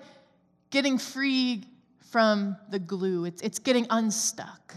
getting 0.70 0.98
free 0.98 1.64
from 2.10 2.56
the 2.70 2.78
glue, 2.78 3.24
it's, 3.24 3.42
it's 3.42 3.58
getting 3.58 3.86
unstuck. 3.90 4.76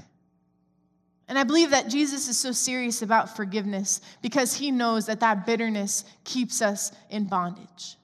And 1.28 1.38
I 1.38 1.44
believe 1.44 1.72
that 1.72 1.90
Jesus 1.90 2.28
is 2.28 2.38
so 2.38 2.52
serious 2.52 3.02
about 3.02 3.36
forgiveness 3.36 4.00
because 4.22 4.54
he 4.54 4.72
knows 4.72 5.08
that 5.08 5.20
that 5.20 5.46
bitterness 5.46 6.06
keeps 6.24 6.62
us 6.62 6.92
in 7.10 7.26
bondage. 7.26 7.98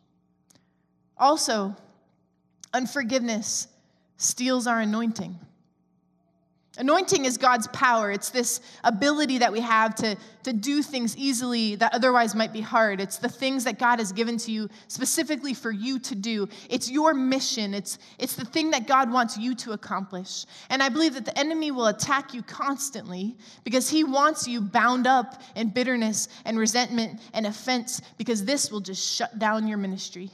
Also, 1.18 1.76
unforgiveness 2.74 3.68
steals 4.18 4.68
our 4.68 4.82
anointing. 4.82 5.40
Anointing 6.80 7.26
is 7.26 7.38
God's 7.38 7.68
power. 7.68 8.12
It's 8.12 8.32
this 8.32 8.60
ability 8.84 9.38
that 9.38 9.52
we 9.52 9.60
have 9.60 9.94
to, 9.96 10.18
to 10.42 10.54
do 10.54 10.82
things 10.82 11.16
easily 11.16 11.76
that 11.76 11.94
otherwise 11.94 12.34
might 12.34 12.52
be 12.52 12.62
hard. 12.62 13.00
It's 13.00 13.18
the 13.18 13.30
things 13.30 13.64
that 13.66 13.78
God 13.78 14.00
has 14.00 14.12
given 14.12 14.38
to 14.38 14.52
you 14.52 14.68
specifically 14.88 15.54
for 15.54 15.70
you 15.70 16.00
to 16.00 16.16
do. 16.16 16.50
It's 16.72 16.90
your 16.90 17.14
mission. 17.14 17.76
It's, 17.76 18.00
it's 18.18 18.36
the 18.36 18.46
thing 18.46 18.72
that 18.72 18.88
God 18.88 19.12
wants 19.12 19.38
you 19.38 19.54
to 19.54 19.74
accomplish. 19.74 20.46
And 20.72 20.82
I 20.82 20.90
believe 20.90 21.14
that 21.14 21.26
the 21.26 21.38
enemy 21.38 21.70
will 21.70 21.88
attack 21.88 22.34
you 22.34 22.42
constantly 22.42 23.38
because 23.64 23.88
he 23.88 24.04
wants 24.04 24.48
you 24.48 24.60
bound 24.60 25.06
up 25.06 25.44
in 25.56 25.70
bitterness 25.70 26.28
and 26.44 26.58
resentment 26.58 27.22
and 27.36 27.46
offense 27.46 28.02
because 28.18 28.46
this 28.46 28.72
will 28.72 28.82
just 28.82 29.16
shut 29.16 29.38
down 29.38 29.68
your 29.68 29.78
ministry. 29.78 30.32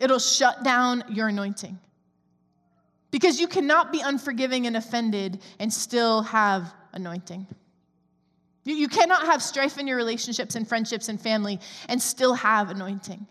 It'll 0.00 0.20
shut 0.20 0.62
down 0.62 1.02
your 1.08 1.26
anointing. 1.26 1.80
Because 3.10 3.40
you 3.40 3.48
cannot 3.48 3.90
be 3.90 4.00
unforgiving 4.00 4.66
and 4.66 4.76
offended 4.76 5.40
and 5.58 5.72
still 5.72 6.22
have 6.22 6.72
anointing. 6.92 7.46
You, 8.64 8.74
you 8.74 8.88
cannot 8.88 9.22
have 9.22 9.42
strife 9.42 9.78
in 9.78 9.86
your 9.86 9.96
relationships 9.96 10.54
and 10.54 10.68
friendships 10.68 11.08
and 11.08 11.20
family 11.20 11.58
and 11.88 12.00
still 12.02 12.34
have 12.34 12.70
anointing. 12.70 13.26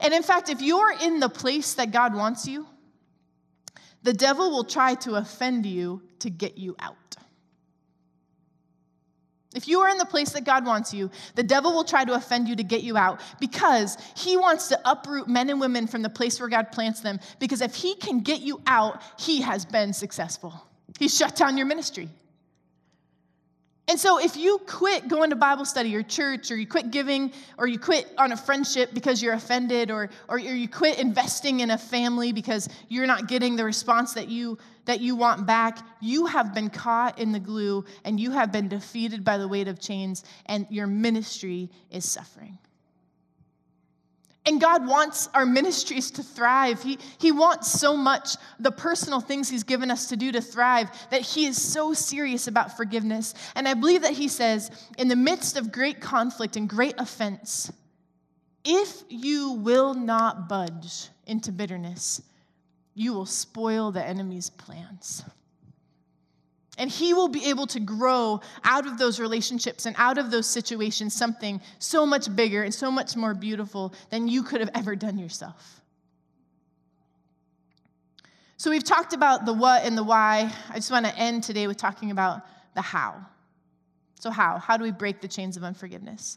And 0.00 0.12
in 0.12 0.22
fact, 0.22 0.50
if 0.50 0.60
you're 0.60 0.92
in 1.02 1.20
the 1.20 1.28
place 1.28 1.74
that 1.74 1.90
God 1.90 2.14
wants 2.14 2.46
you, 2.46 2.66
the 4.02 4.12
devil 4.12 4.50
will 4.50 4.64
try 4.64 4.94
to 4.96 5.14
offend 5.14 5.66
you 5.66 6.02
to 6.20 6.30
get 6.30 6.58
you 6.58 6.76
out. 6.78 7.16
If 9.54 9.66
you 9.66 9.80
are 9.80 9.88
in 9.88 9.98
the 9.98 10.04
place 10.04 10.30
that 10.30 10.44
God 10.44 10.64
wants 10.64 10.94
you, 10.94 11.10
the 11.34 11.42
devil 11.42 11.72
will 11.72 11.84
try 11.84 12.04
to 12.04 12.14
offend 12.14 12.48
you 12.48 12.54
to 12.54 12.62
get 12.62 12.82
you 12.82 12.96
out 12.96 13.20
because 13.40 13.98
he 14.16 14.36
wants 14.36 14.68
to 14.68 14.80
uproot 14.84 15.28
men 15.28 15.50
and 15.50 15.60
women 15.60 15.88
from 15.88 16.02
the 16.02 16.10
place 16.10 16.38
where 16.38 16.48
God 16.48 16.70
plants 16.70 17.00
them. 17.00 17.18
Because 17.40 17.60
if 17.60 17.74
he 17.74 17.96
can 17.96 18.20
get 18.20 18.40
you 18.40 18.60
out, 18.66 19.02
he 19.18 19.40
has 19.40 19.64
been 19.64 19.92
successful. 19.92 20.54
He 20.98 21.08
shut 21.08 21.34
down 21.34 21.56
your 21.56 21.66
ministry. 21.66 22.08
And 23.90 23.98
so, 23.98 24.20
if 24.20 24.36
you 24.36 24.60
quit 24.68 25.08
going 25.08 25.30
to 25.30 25.36
Bible 25.36 25.64
study 25.64 25.96
or 25.96 26.04
church, 26.04 26.52
or 26.52 26.56
you 26.56 26.64
quit 26.64 26.92
giving, 26.92 27.32
or 27.58 27.66
you 27.66 27.76
quit 27.76 28.06
on 28.18 28.30
a 28.30 28.36
friendship 28.36 28.94
because 28.94 29.20
you're 29.20 29.34
offended, 29.34 29.90
or, 29.90 30.10
or 30.28 30.38
you 30.38 30.68
quit 30.68 31.00
investing 31.00 31.58
in 31.58 31.72
a 31.72 31.76
family 31.76 32.30
because 32.30 32.68
you're 32.88 33.08
not 33.08 33.26
getting 33.26 33.56
the 33.56 33.64
response 33.64 34.14
that 34.14 34.28
you, 34.28 34.58
that 34.84 35.00
you 35.00 35.16
want 35.16 35.44
back, 35.44 35.80
you 36.00 36.26
have 36.26 36.54
been 36.54 36.70
caught 36.70 37.18
in 37.18 37.32
the 37.32 37.40
glue 37.40 37.84
and 38.04 38.20
you 38.20 38.30
have 38.30 38.52
been 38.52 38.68
defeated 38.68 39.24
by 39.24 39.36
the 39.36 39.48
weight 39.48 39.66
of 39.66 39.80
chains, 39.80 40.22
and 40.46 40.68
your 40.70 40.86
ministry 40.86 41.68
is 41.90 42.08
suffering. 42.08 42.56
And 44.46 44.60
God 44.60 44.86
wants 44.86 45.28
our 45.34 45.44
ministries 45.44 46.10
to 46.12 46.22
thrive. 46.22 46.82
He, 46.82 46.98
he 47.18 47.30
wants 47.30 47.70
so 47.70 47.96
much 47.96 48.36
the 48.58 48.70
personal 48.70 49.20
things 49.20 49.50
He's 49.50 49.64
given 49.64 49.90
us 49.90 50.08
to 50.08 50.16
do 50.16 50.32
to 50.32 50.40
thrive 50.40 50.90
that 51.10 51.20
He 51.20 51.46
is 51.46 51.60
so 51.60 51.92
serious 51.92 52.46
about 52.46 52.76
forgiveness. 52.76 53.34
And 53.54 53.68
I 53.68 53.74
believe 53.74 54.02
that 54.02 54.14
He 54.14 54.28
says, 54.28 54.70
in 54.96 55.08
the 55.08 55.16
midst 55.16 55.58
of 55.58 55.70
great 55.70 56.00
conflict 56.00 56.56
and 56.56 56.68
great 56.68 56.94
offense, 56.96 57.70
if 58.64 59.02
you 59.08 59.52
will 59.52 59.94
not 59.94 60.48
budge 60.48 61.08
into 61.26 61.52
bitterness, 61.52 62.22
you 62.94 63.12
will 63.12 63.26
spoil 63.26 63.92
the 63.92 64.04
enemy's 64.04 64.50
plans. 64.50 65.22
And 66.78 66.90
he 66.90 67.12
will 67.12 67.28
be 67.28 67.46
able 67.46 67.66
to 67.68 67.80
grow 67.80 68.40
out 68.64 68.86
of 68.86 68.96
those 68.96 69.20
relationships 69.20 69.86
and 69.86 69.94
out 69.98 70.18
of 70.18 70.30
those 70.30 70.46
situations 70.46 71.14
something 71.14 71.60
so 71.78 72.06
much 72.06 72.34
bigger 72.34 72.62
and 72.62 72.72
so 72.72 72.90
much 72.90 73.16
more 73.16 73.34
beautiful 73.34 73.92
than 74.10 74.28
you 74.28 74.42
could 74.42 74.60
have 74.60 74.70
ever 74.74 74.96
done 74.96 75.18
yourself. 75.18 75.82
So, 78.56 78.70
we've 78.70 78.84
talked 78.84 79.14
about 79.14 79.46
the 79.46 79.54
what 79.54 79.84
and 79.84 79.96
the 79.96 80.04
why. 80.04 80.52
I 80.68 80.74
just 80.74 80.90
want 80.90 81.06
to 81.06 81.16
end 81.16 81.42
today 81.44 81.66
with 81.66 81.78
talking 81.78 82.10
about 82.10 82.42
the 82.74 82.82
how. 82.82 83.16
So, 84.20 84.30
how? 84.30 84.58
How 84.58 84.76
do 84.76 84.84
we 84.84 84.90
break 84.90 85.22
the 85.22 85.28
chains 85.28 85.56
of 85.56 85.64
unforgiveness? 85.64 86.36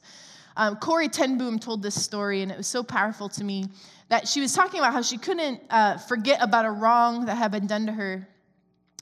Um, 0.56 0.78
Corrie 0.78 1.10
ten 1.10 1.38
Boom 1.38 1.60
told 1.60 1.82
this 1.82 2.02
story, 2.02 2.42
and 2.42 2.52
it 2.52 2.58
was 2.58 2.68
so 2.68 2.82
powerful 2.82 3.28
to 3.30 3.44
me 3.44 3.66
that 4.08 4.28
she 4.28 4.40
was 4.40 4.54
talking 4.54 4.80
about 4.80 4.94
how 4.94 5.02
she 5.02 5.18
couldn't 5.18 5.60
uh, 5.70 5.98
forget 5.98 6.40
about 6.42 6.66
a 6.66 6.72
wrong 6.72 7.26
that 7.26 7.36
had 7.36 7.52
been 7.52 7.68
done 7.68 7.88
to 7.88 7.92
her 7.92 8.28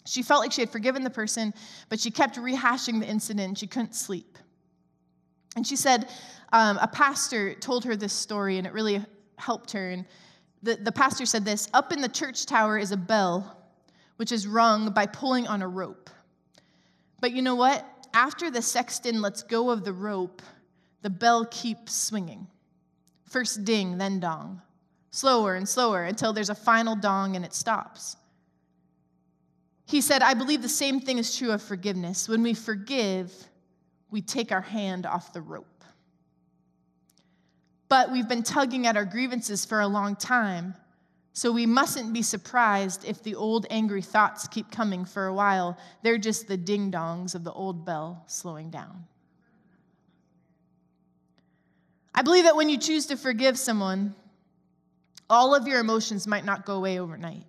she 0.06 0.24
felt 0.24 0.42
like 0.42 0.52
she 0.52 0.62
had 0.62 0.70
forgiven 0.70 1.04
the 1.04 1.10
person, 1.10 1.54
but 1.90 2.00
she 2.00 2.12
kept 2.12 2.38
rehashing 2.38 3.00
the 3.00 3.08
incident. 3.08 3.58
She 3.58 3.68
couldn't 3.68 3.96
sleep. 3.96 4.38
And 5.56 5.66
she 5.66 5.76
said, 5.76 6.10
um, 6.54 6.78
a 6.82 6.88
pastor 6.88 7.54
told 7.54 7.86
her 7.86 7.96
this 7.96 8.14
story, 8.14 8.58
and 8.58 8.66
it 8.66 8.74
really 8.74 9.04
helped 9.38 9.72
her. 9.72 9.90
And 9.90 10.06
the, 10.64 10.76
the 10.76 10.92
pastor 10.92 11.26
said 11.26 11.46
this 11.46 11.68
Up 11.74 11.92
in 11.92 12.02
the 12.02 12.10
church 12.10 12.46
tower 12.46 12.78
is 12.78 12.92
a 12.92 12.98
bell, 12.98 13.58
which 14.18 14.32
is 14.32 14.48
rung 14.48 14.92
by 14.92 15.06
pulling 15.06 15.48
on 15.48 15.62
a 15.62 15.68
rope. 15.68 16.10
But 17.20 17.32
you 17.32 17.42
know 17.42 17.56
what? 17.56 17.86
After 18.14 18.52
the 18.52 18.62
sexton 18.62 19.22
lets 19.22 19.44
go 19.44 19.70
of 19.70 19.86
the 19.86 19.94
rope, 19.94 20.42
the 21.02 21.10
bell 21.10 21.46
keeps 21.46 21.96
swinging. 21.96 22.48
First 23.26 23.64
ding, 23.64 23.98
then 23.98 24.20
dong. 24.20 24.62
Slower 25.12 25.56
and 25.56 25.68
slower 25.68 26.04
until 26.04 26.34
there's 26.34 26.50
a 26.50 26.56
final 26.56 26.96
dong 26.96 27.36
and 27.36 27.46
it 27.46 27.54
stops. 27.54 28.18
He 29.92 30.00
said, 30.00 30.22
I 30.24 30.36
believe 30.36 30.62
the 30.62 30.70
same 30.70 31.02
thing 31.02 31.18
is 31.18 31.36
true 31.36 31.52
of 31.52 31.62
forgiveness. 31.62 32.30
When 32.30 32.42
we 32.44 32.54
forgive, 32.54 33.30
we 34.10 34.22
take 34.22 34.54
our 34.54 34.62
hand 34.62 35.06
off 35.06 35.34
the 35.34 35.42
rope. 35.42 35.84
But 37.90 38.10
we've 38.10 38.30
been 38.30 38.42
tugging 38.42 38.88
at 38.88 38.96
our 38.96 39.04
grievances 39.04 39.66
for 39.66 39.82
a 39.82 39.88
long 39.88 40.16
time, 40.16 40.76
so 41.34 41.52
we 41.52 41.66
mustn't 41.66 42.14
be 42.14 42.22
surprised 42.22 43.04
if 43.04 43.22
the 43.22 43.36
old 43.36 43.68
angry 43.70 44.02
thoughts 44.02 44.48
keep 44.48 44.72
coming 44.72 45.04
for 45.04 45.26
a 45.26 45.34
while. 45.34 45.78
They're 46.04 46.18
just 46.18 46.48
the 46.48 46.56
ding 46.56 46.90
dongs 46.90 47.36
of 47.36 47.44
the 47.44 47.52
old 47.52 47.86
bell 47.86 48.24
slowing 48.28 48.70
down. 48.70 49.04
I 52.16 52.22
believe 52.22 52.46
that 52.46 52.56
when 52.56 52.70
you 52.70 52.78
choose 52.78 53.08
to 53.08 53.18
forgive 53.18 53.60
someone, 53.60 54.16
all 55.30 55.54
of 55.54 55.68
your 55.68 55.82
emotions 55.82 56.28
might 56.28 56.46
not 56.46 56.66
go 56.66 56.78
away 56.78 56.98
overnight 56.98 57.44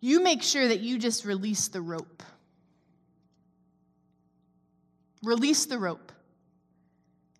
you 0.00 0.22
make 0.22 0.42
sure 0.42 0.66
that 0.66 0.80
you 0.80 0.98
just 0.98 1.24
release 1.24 1.68
the 1.68 1.80
rope. 1.80 2.22
Release 5.22 5.66
the 5.66 5.78
rope. 5.78 6.12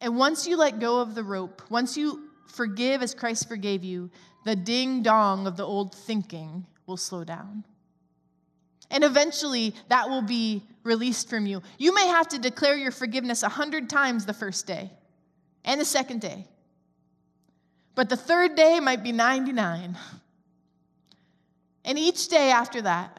And 0.00 0.16
once 0.16 0.46
you 0.46 0.56
let 0.56 0.78
go 0.78 1.00
of 1.00 1.14
the 1.14 1.24
rope, 1.24 1.62
once 1.70 1.96
you 1.96 2.30
forgive 2.46 3.02
as 3.02 3.14
Christ 3.14 3.48
forgave 3.48 3.84
you, 3.84 4.10
the 4.44 4.56
ding 4.56 5.02
dong 5.02 5.46
of 5.46 5.56
the 5.56 5.64
old 5.64 5.94
thinking 5.94 6.66
will 6.86 6.96
slow 6.96 7.24
down. 7.24 7.64
And 8.90 9.04
eventually, 9.04 9.74
that 9.88 10.08
will 10.08 10.22
be 10.22 10.62
released 10.82 11.28
from 11.30 11.46
you. 11.46 11.62
You 11.78 11.94
may 11.94 12.06
have 12.08 12.28
to 12.28 12.38
declare 12.38 12.76
your 12.76 12.90
forgiveness 12.90 13.42
a 13.42 13.48
hundred 13.48 13.88
times 13.88 14.26
the 14.26 14.32
first 14.32 14.66
day 14.66 14.90
and 15.64 15.80
the 15.80 15.84
second 15.84 16.20
day. 16.20 16.46
But 17.94 18.08
the 18.08 18.16
third 18.16 18.56
day 18.56 18.80
might 18.80 19.02
be 19.02 19.12
99. 19.12 19.96
And 21.90 21.98
each 21.98 22.28
day 22.28 22.52
after 22.52 22.82
that, 22.82 23.18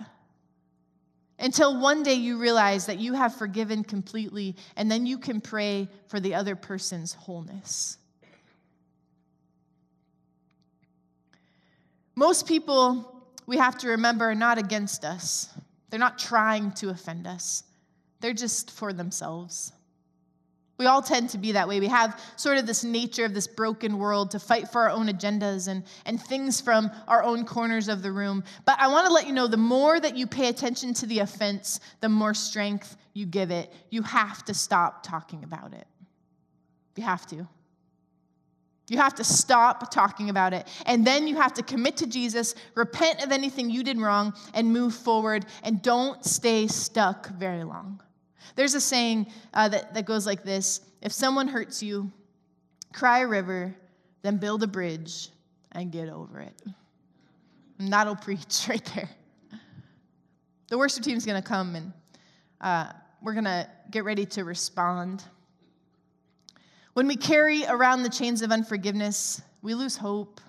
until 1.38 1.82
one 1.82 2.04
day 2.04 2.14
you 2.14 2.38
realize 2.38 2.86
that 2.86 3.00
you 3.00 3.12
have 3.12 3.36
forgiven 3.36 3.84
completely, 3.84 4.56
and 4.78 4.90
then 4.90 5.06
you 5.06 5.18
can 5.18 5.42
pray 5.42 5.90
for 6.08 6.22
the 6.22 6.36
other 6.36 6.56
person's 6.56 7.14
wholeness. 7.14 7.98
Most 12.16 12.48
people, 12.48 13.26
we 13.46 13.58
have 13.58 13.78
to 13.80 13.90
remember, 13.90 14.30
are 14.30 14.36
not 14.36 14.58
against 14.58 15.04
us. 15.04 15.50
They're 15.90 16.00
not 16.00 16.18
trying 16.18 16.72
to 16.76 16.92
offend 16.92 17.28
us, 17.28 17.66
they're 18.22 18.32
just 18.32 18.72
for 18.72 18.94
themselves. 18.94 19.74
We 20.82 20.88
all 20.88 21.04
tend 21.04 21.30
to 21.30 21.38
be 21.38 21.52
that 21.52 21.68
way. 21.68 21.80
We 21.80 21.90
have 21.90 22.20
sort 22.38 22.58
of 22.58 22.66
this 22.66 22.84
nature 22.84 23.24
of 23.24 23.36
this 23.36 23.46
broken 23.46 24.00
world 24.00 24.32
to 24.32 24.40
fight 24.40 24.68
for 24.68 24.82
our 24.82 24.90
own 24.90 25.10
agendas 25.10 25.68
and, 25.68 25.84
and 26.08 26.20
things 26.20 26.60
from 26.60 26.90
our 27.08 27.22
own 27.22 27.46
corners 27.46 27.88
of 27.88 28.02
the 28.02 28.12
room. 28.12 28.44
But 28.66 28.80
I 28.80 28.88
want 28.88 29.06
to 29.06 29.14
let 29.14 29.28
you 29.28 29.32
know 29.32 29.46
the 29.46 29.58
more 29.58 30.00
that 30.00 30.18
you 30.18 30.26
pay 30.26 30.48
attention 30.48 30.96
to 30.96 31.06
the 31.06 31.20
offense, 31.20 31.82
the 32.00 32.10
more 32.10 32.34
strength 32.34 32.98
you 33.14 33.28
give 33.28 33.52
it. 33.52 33.72
You 33.92 34.02
have 34.02 34.44
to 34.46 34.56
stop 34.56 35.04
talking 35.04 35.44
about 35.44 35.76
it. 35.76 35.86
You 36.96 37.04
have 37.04 37.28
to. 37.28 37.48
You 38.90 38.98
have 38.98 39.14
to 39.14 39.24
stop 39.24 39.92
talking 39.92 40.32
about 40.32 40.52
it. 40.54 40.68
And 40.88 41.06
then 41.06 41.28
you 41.28 41.36
have 41.36 41.54
to 41.54 41.62
commit 41.62 41.96
to 41.98 42.08
Jesus, 42.08 42.56
repent 42.74 43.24
of 43.24 43.32
anything 43.32 43.70
you 43.70 43.84
did 43.84 44.00
wrong, 44.00 44.34
and 44.56 44.74
move 44.74 44.96
forward. 44.96 45.46
And 45.62 45.80
don't 45.84 46.26
stay 46.26 46.66
stuck 46.66 47.30
very 47.30 47.64
long. 47.64 48.02
There's 48.56 48.74
a 48.74 48.82
saying 48.82 49.32
uh, 49.54 49.70
that, 49.70 49.94
that 49.94 50.06
goes 50.06 50.26
like 50.26 50.44
this 50.44 50.82
If 51.02 51.12
someone 51.12 51.48
hurts 51.48 51.82
you, 51.82 52.12
cry 52.94 53.20
a 53.20 53.28
river, 53.28 53.76
then 54.22 54.38
build 54.38 54.64
a 54.64 54.68
bridge 54.68 55.30
and 55.72 55.92
get 55.92 56.10
over 56.10 56.40
it. 56.40 56.62
And 57.80 57.92
that'll 57.92 58.16
preach 58.28 58.68
right 58.70 58.86
there. 58.96 59.10
The 60.70 60.78
worship 60.78 61.04
team's 61.04 61.26
going 61.26 61.42
to 61.42 61.48
come 61.48 61.76
and 61.76 61.92
uh, 62.62 62.94
we're 63.22 63.34
going 63.34 63.46
to 63.46 63.68
get 63.90 64.06
ready 64.06 64.26
to 64.28 64.44
respond. 64.44 65.24
When 66.94 67.08
we 67.08 67.16
carry 67.16 67.66
around 67.66 68.04
the 68.04 68.10
chains 68.10 68.42
of 68.42 68.52
unforgiveness, 68.52 69.42
we 69.62 69.74
lose 69.74 69.98
hope. 69.98 70.42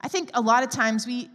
I 0.00 0.08
think 0.08 0.30
a 0.34 0.40
lot 0.40 0.62
of 0.62 0.70
times 0.70 1.06
we, 1.06 1.30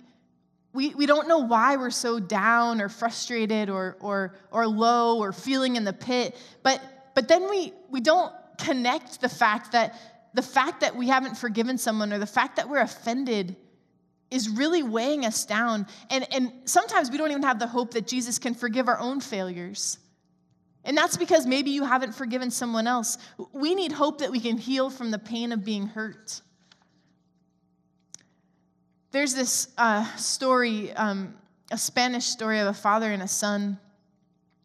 we, 0.78 0.94
we 0.94 1.08
don't 1.08 1.28
know 1.28 1.40
why 1.40 1.76
we're 1.76 1.90
so 1.90 2.20
down 2.20 2.82
or 2.82 2.88
frustrated 2.88 3.68
or, 3.68 3.98
or, 4.00 4.36
or 4.52 4.68
low 4.68 5.18
or 5.18 5.34
feeling 5.34 5.76
in 5.76 5.84
the 5.84 5.92
pit. 5.92 6.38
But, 6.62 6.80
but 7.16 7.28
then 7.28 7.50
we, 7.50 7.74
we 7.90 8.00
don't 8.00 8.32
connect 8.60 9.20
the 9.20 9.28
fact 9.28 9.72
that 9.72 10.00
the 10.36 10.44
fact 10.44 10.82
that 10.82 10.96
we 10.96 11.08
haven't 11.08 11.34
forgiven 11.34 11.80
someone 11.80 12.14
or 12.14 12.20
the 12.20 12.28
fact 12.28 12.58
that 12.58 12.70
we're 12.70 12.82
offended 12.82 13.56
is 14.30 14.50
really 14.50 14.84
weighing 14.84 15.26
us 15.26 15.46
down. 15.46 15.88
And, 16.12 16.32
and 16.32 16.54
sometimes 16.66 17.10
we 17.10 17.18
don't 17.18 17.32
even 17.32 17.42
have 17.42 17.58
the 17.58 17.66
hope 17.66 17.96
that 17.96 18.06
Jesus 18.06 18.38
can 18.38 18.54
forgive 18.54 18.88
our 18.88 19.00
own 19.00 19.20
failures. 19.20 19.98
And 20.84 20.96
that's 20.96 21.18
because 21.18 21.48
maybe 21.48 21.72
you 21.72 21.86
haven't 21.86 22.14
forgiven 22.14 22.52
someone 22.52 22.86
else. 22.86 23.18
We 23.52 23.74
need 23.74 23.94
hope 23.94 24.20
that 24.20 24.30
we 24.30 24.40
can 24.40 24.60
heal 24.60 24.92
from 24.92 25.10
the 25.10 25.18
pain 25.18 25.52
of 25.52 25.66
being 25.66 25.88
hurt. 25.88 26.40
There's 29.18 29.34
this 29.34 29.70
uh, 29.80 30.06
story, 30.16 30.94
um, 30.94 31.34
a 31.72 31.78
Spanish 31.80 32.26
story 32.26 32.60
of 32.60 32.68
a 32.68 32.74
father 32.74 33.12
and 33.12 33.24
a 33.24 33.28
son 33.28 33.80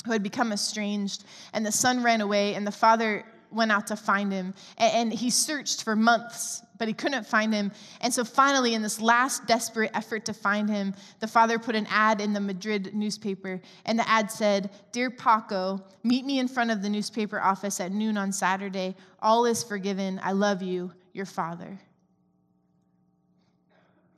who 0.04 0.12
had 0.12 0.22
become 0.22 0.52
estranged, 0.52 1.24
and 1.54 1.64
the 1.64 1.72
son 1.72 2.02
ran 2.02 2.20
away, 2.20 2.54
and 2.54 2.66
the 2.66 2.70
father 2.70 3.24
went 3.50 3.72
out 3.72 3.86
to 3.86 3.96
find 3.96 4.30
him. 4.30 4.52
And, 4.76 5.10
he 5.10 5.30
searched 5.30 5.84
for 5.84 5.96
months, 5.96 6.62
but 6.76 6.86
he 6.86 6.92
couldn't 6.92 7.26
find 7.26 7.54
him. 7.54 7.72
And 8.02 8.12
so 8.12 8.24
finally, 8.24 8.74
in 8.74 8.82
this 8.82 9.00
last 9.00 9.46
desperate 9.46 9.90
effort 9.94 10.26
to 10.26 10.34
find 10.34 10.68
him, 10.68 10.94
the 11.20 11.28
father 11.28 11.58
put 11.58 11.74
an 11.74 11.86
ad 11.88 12.20
in 12.20 12.34
the 12.34 12.40
Madrid 12.40 12.94
newspaper. 12.94 13.58
And 13.86 13.98
the 13.98 14.06
ad 14.06 14.30
said, 14.30 14.68
Dear 14.92 15.08
Paco, 15.08 15.82
meet 16.04 16.26
me 16.26 16.40
in 16.40 16.46
front 16.46 16.70
of 16.70 16.82
the 16.82 16.90
newspaper 16.90 17.40
office 17.40 17.80
at 17.80 17.90
noon 17.90 18.18
on 18.18 18.32
Saturday. 18.32 18.96
All 19.22 19.46
is 19.46 19.64
forgiven. 19.64 20.20
I 20.22 20.32
love 20.32 20.60
you, 20.60 20.92
your 21.14 21.24
father. 21.24 21.80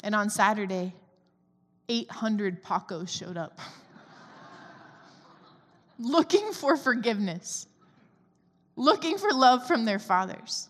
And 0.04 0.14
on 0.14 0.28
Saturday, 0.28 0.92
800 1.88 2.62
Pacos 2.62 3.08
showed 3.08 3.38
up 3.38 3.58
looking 5.98 6.52
for 6.52 6.76
forgiveness, 6.76 7.66
looking 8.76 9.16
for 9.16 9.30
love 9.30 9.66
from 9.66 9.86
their 9.86 9.98
fathers. 9.98 10.68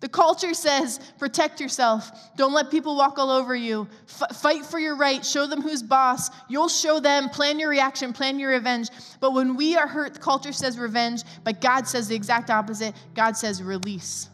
The 0.00 0.10
culture 0.10 0.52
says 0.52 1.00
protect 1.18 1.58
yourself. 1.58 2.10
Don't 2.36 2.52
let 2.52 2.70
people 2.70 2.96
walk 2.96 3.18
all 3.18 3.30
over 3.30 3.56
you. 3.56 3.88
F- 4.08 4.36
fight 4.36 4.66
for 4.66 4.78
your 4.78 4.96
right. 4.96 5.24
Show 5.24 5.46
them 5.46 5.62
who's 5.62 5.82
boss. 5.82 6.28
You'll 6.48 6.68
show 6.68 7.00
them. 7.00 7.30
Plan 7.30 7.58
your 7.58 7.70
reaction. 7.70 8.12
Plan 8.12 8.38
your 8.38 8.50
revenge. 8.50 8.88
But 9.20 9.32
when 9.32 9.56
we 9.56 9.76
are 9.76 9.86
hurt, 9.88 10.14
the 10.14 10.20
culture 10.20 10.52
says 10.52 10.78
revenge, 10.78 11.22
but 11.44 11.62
God 11.62 11.86
says 11.86 12.08
the 12.08 12.14
exact 12.14 12.50
opposite. 12.50 12.94
God 13.14 13.38
says 13.38 13.62
release. 13.62 14.28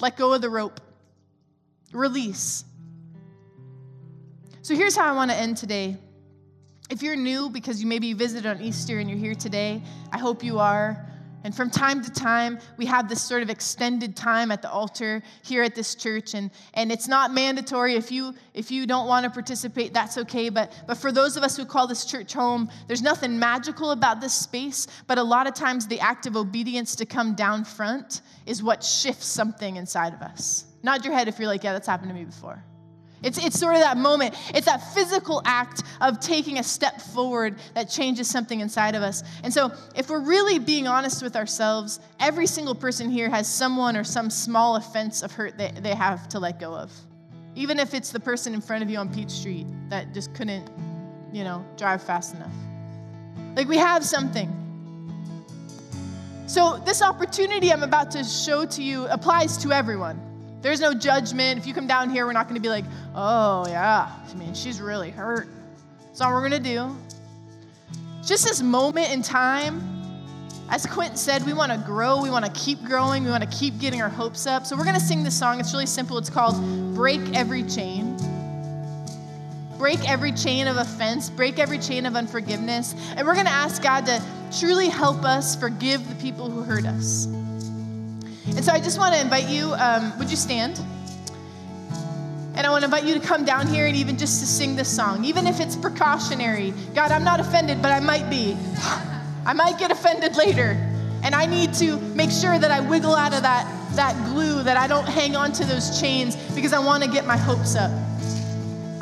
Let 0.00 0.16
go 0.18 0.34
of 0.34 0.42
the 0.42 0.50
rope. 0.50 0.80
Release. 1.92 2.64
So 4.62 4.74
here's 4.74 4.96
how 4.96 5.08
I 5.08 5.12
want 5.12 5.30
to 5.30 5.36
end 5.36 5.56
today. 5.56 5.96
If 6.90 7.02
you're 7.02 7.16
new 7.16 7.50
because 7.50 7.80
you 7.80 7.86
maybe 7.86 8.12
visited 8.12 8.46
on 8.46 8.60
Easter 8.60 8.98
and 8.98 9.08
you're 9.10 9.18
here 9.18 9.34
today, 9.34 9.82
I 10.12 10.18
hope 10.18 10.44
you 10.44 10.58
are. 10.58 11.06
And 11.46 11.54
from 11.54 11.70
time 11.70 12.02
to 12.02 12.10
time, 12.10 12.58
we 12.76 12.86
have 12.86 13.08
this 13.08 13.22
sort 13.22 13.44
of 13.44 13.50
extended 13.50 14.16
time 14.16 14.50
at 14.50 14.62
the 14.62 14.68
altar 14.68 15.22
here 15.44 15.62
at 15.62 15.76
this 15.76 15.94
church. 15.94 16.34
And, 16.34 16.50
and 16.74 16.90
it's 16.90 17.06
not 17.06 17.32
mandatory. 17.32 17.94
If 17.94 18.10
you, 18.10 18.34
if 18.52 18.72
you 18.72 18.84
don't 18.84 19.06
want 19.06 19.22
to 19.22 19.30
participate, 19.30 19.94
that's 19.94 20.18
okay. 20.18 20.48
But, 20.48 20.72
but 20.88 20.96
for 20.96 21.12
those 21.12 21.36
of 21.36 21.44
us 21.44 21.56
who 21.56 21.64
call 21.64 21.86
this 21.86 22.04
church 22.04 22.32
home, 22.32 22.68
there's 22.88 23.02
nothing 23.02 23.38
magical 23.38 23.92
about 23.92 24.20
this 24.20 24.34
space. 24.34 24.88
But 25.06 25.18
a 25.18 25.22
lot 25.22 25.46
of 25.46 25.54
times, 25.54 25.86
the 25.86 26.00
act 26.00 26.26
of 26.26 26.36
obedience 26.36 26.96
to 26.96 27.06
come 27.06 27.36
down 27.36 27.64
front 27.64 28.22
is 28.44 28.60
what 28.60 28.82
shifts 28.82 29.26
something 29.26 29.76
inside 29.76 30.14
of 30.14 30.22
us. 30.22 30.64
Nod 30.86 31.04
your 31.04 31.12
head 31.12 31.26
if 31.26 31.40
you're 31.40 31.48
like, 31.48 31.64
yeah, 31.64 31.72
that's 31.72 31.88
happened 31.88 32.10
to 32.10 32.14
me 32.14 32.24
before. 32.24 32.62
It's, 33.24 33.44
it's 33.44 33.58
sort 33.58 33.74
of 33.74 33.80
that 33.80 33.96
moment. 33.96 34.36
It's 34.54 34.66
that 34.66 34.94
physical 34.94 35.42
act 35.44 35.82
of 36.00 36.20
taking 36.20 36.60
a 36.60 36.62
step 36.62 37.00
forward 37.00 37.56
that 37.74 37.90
changes 37.90 38.30
something 38.30 38.60
inside 38.60 38.94
of 38.94 39.02
us. 39.02 39.24
And 39.42 39.52
so, 39.52 39.72
if 39.96 40.08
we're 40.08 40.20
really 40.20 40.60
being 40.60 40.86
honest 40.86 41.24
with 41.24 41.34
ourselves, 41.34 41.98
every 42.20 42.46
single 42.46 42.74
person 42.74 43.10
here 43.10 43.28
has 43.30 43.52
someone 43.52 43.96
or 43.96 44.04
some 44.04 44.30
small 44.30 44.76
offense 44.76 45.24
of 45.24 45.32
hurt 45.32 45.58
that 45.58 45.82
they 45.82 45.94
have 45.94 46.28
to 46.28 46.38
let 46.38 46.60
go 46.60 46.72
of. 46.72 46.92
Even 47.56 47.80
if 47.80 47.92
it's 47.92 48.12
the 48.12 48.20
person 48.20 48.54
in 48.54 48.60
front 48.60 48.84
of 48.84 48.90
you 48.90 48.98
on 48.98 49.12
Peach 49.12 49.30
Street 49.30 49.66
that 49.88 50.14
just 50.14 50.34
couldn't, 50.34 50.70
you 51.32 51.42
know, 51.42 51.66
drive 51.76 52.00
fast 52.00 52.36
enough. 52.36 52.54
Like, 53.56 53.66
we 53.66 53.78
have 53.78 54.04
something. 54.04 54.52
So, 56.46 56.80
this 56.84 57.02
opportunity 57.02 57.72
I'm 57.72 57.82
about 57.82 58.12
to 58.12 58.22
show 58.22 58.64
to 58.66 58.82
you 58.84 59.06
applies 59.06 59.56
to 59.58 59.72
everyone. 59.72 60.20
There's 60.66 60.80
no 60.80 60.92
judgment. 60.92 61.60
If 61.60 61.66
you 61.68 61.72
come 61.72 61.86
down 61.86 62.10
here, 62.10 62.26
we're 62.26 62.32
not 62.32 62.48
going 62.48 62.56
to 62.56 62.60
be 62.60 62.68
like, 62.68 62.84
oh, 63.14 63.68
yeah, 63.68 64.10
I 64.28 64.34
mean, 64.34 64.52
she's 64.52 64.80
really 64.80 65.12
hurt. 65.12 65.46
That's 66.06 66.20
all 66.20 66.32
we're 66.32 66.40
going 66.40 66.60
to 66.60 66.68
do. 66.68 66.96
Just 68.26 68.42
this 68.42 68.60
moment 68.62 69.12
in 69.12 69.22
time, 69.22 69.80
as 70.68 70.84
Quentin 70.84 71.16
said, 71.16 71.46
we 71.46 71.52
want 71.52 71.70
to 71.70 71.78
grow. 71.78 72.20
We 72.20 72.30
want 72.30 72.46
to 72.46 72.50
keep 72.50 72.82
growing. 72.82 73.22
We 73.22 73.30
want 73.30 73.44
to 73.44 73.56
keep 73.56 73.78
getting 73.78 74.02
our 74.02 74.08
hopes 74.08 74.44
up. 74.44 74.66
So 74.66 74.76
we're 74.76 74.82
going 74.82 74.96
to 74.96 75.00
sing 75.00 75.22
this 75.22 75.38
song. 75.38 75.60
It's 75.60 75.72
really 75.72 75.86
simple. 75.86 76.18
It's 76.18 76.30
called 76.30 76.56
Break 76.96 77.20
Every 77.32 77.62
Chain. 77.62 78.16
Break 79.78 80.08
every 80.08 80.32
chain 80.32 80.66
of 80.66 80.78
offense, 80.78 81.30
break 81.30 81.60
every 81.60 81.78
chain 81.78 82.06
of 82.06 82.16
unforgiveness. 82.16 82.96
And 83.16 83.24
we're 83.24 83.34
going 83.34 83.46
to 83.46 83.52
ask 83.52 83.84
God 83.84 84.04
to 84.06 84.20
truly 84.58 84.88
help 84.88 85.22
us 85.22 85.54
forgive 85.54 86.08
the 86.08 86.16
people 86.16 86.50
who 86.50 86.62
hurt 86.62 86.86
us. 86.86 87.28
And 88.48 88.64
so 88.64 88.72
I 88.72 88.80
just 88.80 88.98
want 88.98 89.14
to 89.14 89.20
invite 89.20 89.48
you, 89.48 89.74
um, 89.74 90.16
would 90.18 90.30
you 90.30 90.36
stand? 90.36 90.80
And 92.54 92.66
I 92.66 92.70
want 92.70 92.82
to 92.82 92.84
invite 92.86 93.04
you 93.04 93.12
to 93.14 93.20
come 93.20 93.44
down 93.44 93.66
here 93.66 93.86
and 93.86 93.96
even 93.96 94.16
just 94.16 94.40
to 94.40 94.46
sing 94.46 94.76
this 94.76 94.88
song, 94.88 95.24
even 95.24 95.46
if 95.46 95.60
it's 95.60 95.76
precautionary. 95.76 96.72
God, 96.94 97.10
I'm 97.10 97.24
not 97.24 97.38
offended, 97.38 97.82
but 97.82 97.92
I 97.92 98.00
might 98.00 98.30
be. 98.30 98.56
I 99.46 99.52
might 99.52 99.78
get 99.78 99.90
offended 99.90 100.36
later. 100.36 100.70
And 101.22 101.34
I 101.34 101.44
need 101.46 101.74
to 101.74 101.98
make 102.14 102.30
sure 102.30 102.58
that 102.58 102.70
I 102.70 102.80
wiggle 102.80 103.14
out 103.14 103.34
of 103.34 103.42
that, 103.42 103.66
that 103.96 104.14
glue, 104.26 104.62
that 104.62 104.76
I 104.76 104.86
don't 104.86 105.06
hang 105.06 105.36
on 105.36 105.52
to 105.52 105.64
those 105.64 106.00
chains 106.00 106.36
because 106.54 106.72
I 106.72 106.78
want 106.78 107.02
to 107.02 107.10
get 107.10 107.26
my 107.26 107.36
hopes 107.36 107.76
up. 107.76 107.90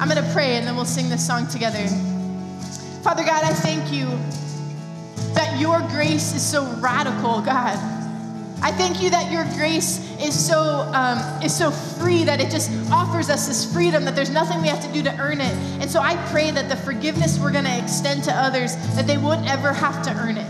I'm 0.01 0.09
going 0.09 0.23
to 0.23 0.33
pray 0.33 0.57
and 0.57 0.67
then 0.67 0.75
we'll 0.75 0.85
sing 0.85 1.09
this 1.09 1.25
song 1.25 1.47
together. 1.47 1.87
Father 3.03 3.25
God, 3.25 3.45
I 3.45 3.53
thank 3.53 3.93
you 3.93 4.07
that 5.35 5.61
your 5.61 5.81
grace 5.91 6.35
is 6.35 6.43
so 6.43 6.65
radical, 6.81 7.41
God. 7.41 7.94
I 8.63 8.73
thank 8.73 9.03
you 9.03 9.11
that 9.11 9.31
your 9.31 9.45
grace 9.57 9.99
is 10.21 10.35
so 10.35 10.61
um, 10.95 11.19
is 11.43 11.55
so 11.55 11.71
free 11.71 12.25
that 12.25 12.41
it 12.41 12.51
just 12.51 12.71
offers 12.91 13.29
us 13.29 13.47
this 13.47 13.71
freedom 13.71 14.05
that 14.05 14.17
there's 14.17 14.31
nothing 14.31 14.63
we 14.63 14.69
have 14.69 14.81
to 14.81 14.93
do 14.93 15.03
to 15.03 15.15
earn 15.19 15.41
it. 15.41 15.53
And 15.81 15.91
so 15.91 16.01
I 16.01 16.17
pray 16.31 16.51
that 16.51 16.69
the 16.69 16.77
forgiveness 16.77 17.39
we're 17.39 17.53
going 17.53 17.65
to 17.65 17.79
extend 17.79 18.25
to 18.25 18.33
others 18.33 18.77
that 18.97 19.07
they 19.07 19.19
won't 19.19 19.47
ever 19.47 19.73
have 19.73 20.03
to 20.05 20.11
earn 20.13 20.39
it. 20.39 20.49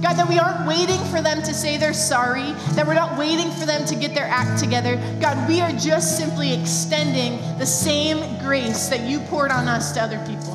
God, 0.00 0.14
that 0.14 0.28
we 0.28 0.38
aren't 0.38 0.66
waiting 0.66 1.02
for 1.06 1.20
them 1.20 1.42
to 1.42 1.52
say 1.52 1.76
they're 1.76 1.92
sorry, 1.92 2.52
that 2.74 2.86
we're 2.86 2.94
not 2.94 3.18
waiting 3.18 3.50
for 3.50 3.66
them 3.66 3.84
to 3.86 3.96
get 3.96 4.14
their 4.14 4.26
act 4.26 4.60
together. 4.60 4.96
God, 5.20 5.48
we 5.48 5.60
are 5.60 5.72
just 5.72 6.16
simply 6.16 6.54
extending 6.54 7.40
the 7.58 7.66
same 7.66 8.38
grace 8.38 8.88
that 8.88 9.00
you 9.00 9.18
poured 9.20 9.50
on 9.50 9.66
us 9.66 9.90
to 9.92 10.00
other 10.00 10.24
people. 10.24 10.54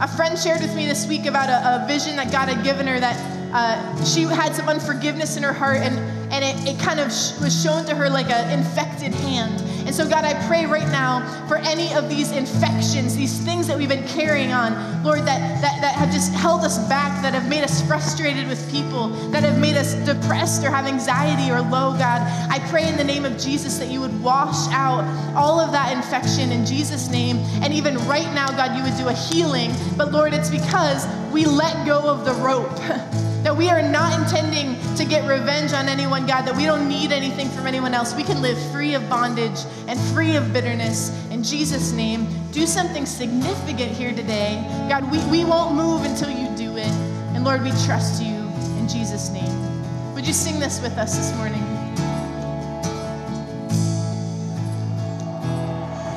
A 0.00 0.06
friend 0.06 0.38
shared 0.38 0.60
with 0.60 0.74
me 0.76 0.86
this 0.86 1.08
week 1.08 1.26
about 1.26 1.48
a, 1.48 1.82
a 1.82 1.86
vision 1.88 2.14
that 2.14 2.30
God 2.30 2.48
had 2.48 2.64
given 2.64 2.86
her 2.86 3.00
that 3.00 3.37
uh, 3.52 4.04
she 4.04 4.22
had 4.22 4.54
some 4.54 4.68
unforgiveness 4.68 5.36
in 5.36 5.42
her 5.42 5.52
heart, 5.52 5.78
and, 5.78 5.98
and 6.32 6.44
it, 6.44 6.74
it 6.74 6.80
kind 6.80 7.00
of 7.00 7.12
sh- 7.12 7.38
was 7.40 7.62
shown 7.62 7.84
to 7.86 7.94
her 7.94 8.10
like 8.10 8.30
an 8.30 8.58
infected 8.58 9.14
hand. 9.14 9.62
And 9.88 9.96
so, 9.96 10.06
God, 10.06 10.22
I 10.22 10.34
pray 10.46 10.66
right 10.66 10.86
now 10.88 11.24
for 11.48 11.56
any 11.56 11.94
of 11.94 12.10
these 12.10 12.30
infections, 12.30 13.16
these 13.16 13.38
things 13.38 13.66
that 13.68 13.78
we've 13.78 13.88
been 13.88 14.06
carrying 14.06 14.52
on, 14.52 15.02
Lord, 15.02 15.20
that, 15.20 15.62
that, 15.62 15.80
that 15.80 15.94
have 15.94 16.12
just 16.12 16.30
held 16.34 16.60
us 16.60 16.78
back, 16.90 17.22
that 17.22 17.32
have 17.32 17.48
made 17.48 17.64
us 17.64 17.80
frustrated 17.86 18.48
with 18.48 18.70
people, 18.70 19.08
that 19.30 19.42
have 19.44 19.58
made 19.58 19.76
us 19.76 19.94
depressed 20.04 20.62
or 20.62 20.68
have 20.68 20.84
anxiety 20.84 21.50
or 21.50 21.62
low, 21.62 21.96
God. 21.96 22.20
I 22.50 22.58
pray 22.68 22.86
in 22.86 22.98
the 22.98 23.04
name 23.04 23.24
of 23.24 23.38
Jesus 23.38 23.78
that 23.78 23.88
you 23.88 24.00
would 24.02 24.22
wash 24.22 24.68
out 24.72 25.04
all 25.34 25.58
of 25.58 25.72
that 25.72 25.96
infection 25.96 26.52
in 26.52 26.66
Jesus' 26.66 27.08
name. 27.08 27.38
And 27.62 27.72
even 27.72 27.96
right 28.06 28.30
now, 28.34 28.48
God, 28.48 28.76
you 28.76 28.82
would 28.82 28.98
do 28.98 29.08
a 29.08 29.14
healing. 29.14 29.72
But 29.96 30.12
Lord, 30.12 30.34
it's 30.34 30.50
because 30.50 31.06
we 31.32 31.46
let 31.46 31.86
go 31.86 32.00
of 32.00 32.26
the 32.26 32.34
rope. 32.34 33.24
That 33.42 33.56
we 33.56 33.70
are 33.70 33.82
not 33.82 34.18
intending 34.18 34.76
to 34.96 35.04
get 35.04 35.26
revenge 35.28 35.72
on 35.72 35.88
anyone, 35.88 36.26
God, 36.26 36.42
that 36.42 36.56
we 36.56 36.66
don't 36.66 36.88
need 36.88 37.12
anything 37.12 37.48
from 37.48 37.66
anyone 37.66 37.94
else. 37.94 38.14
We 38.14 38.24
can 38.24 38.42
live 38.42 38.58
free 38.72 38.94
of 38.94 39.08
bondage 39.08 39.60
and 39.86 39.98
free 40.12 40.36
of 40.36 40.52
bitterness. 40.52 41.10
In 41.30 41.42
Jesus' 41.42 41.92
name, 41.92 42.26
do 42.50 42.66
something 42.66 43.06
significant 43.06 43.92
here 43.92 44.12
today. 44.12 44.62
God, 44.88 45.10
we, 45.10 45.24
we 45.26 45.44
won't 45.44 45.74
move 45.76 46.02
until 46.04 46.30
you 46.30 46.54
do 46.56 46.76
it. 46.76 46.92
And 47.34 47.44
Lord, 47.44 47.62
we 47.62 47.70
trust 47.86 48.22
you 48.22 48.34
in 48.78 48.88
Jesus' 48.88 49.30
name. 49.30 50.14
Would 50.14 50.26
you 50.26 50.32
sing 50.32 50.58
this 50.58 50.80
with 50.82 50.98
us 50.98 51.16
this 51.16 51.32
morning? 51.36 51.62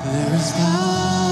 There 0.04 0.34
is 0.34 0.52
power 0.54 1.31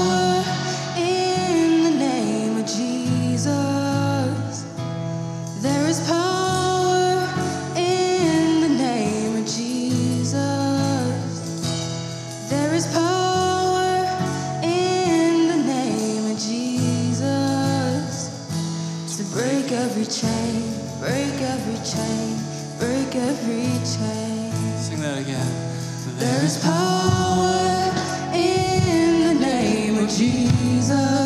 Sing 23.84 25.00
that 25.00 25.18
again. 25.18 25.46
There 26.18 26.44
is 26.44 26.62
power 26.62 27.92
in 28.34 29.38
the 29.38 29.40
name 29.40 29.98
of 29.98 30.10
Jesus. 30.10 31.19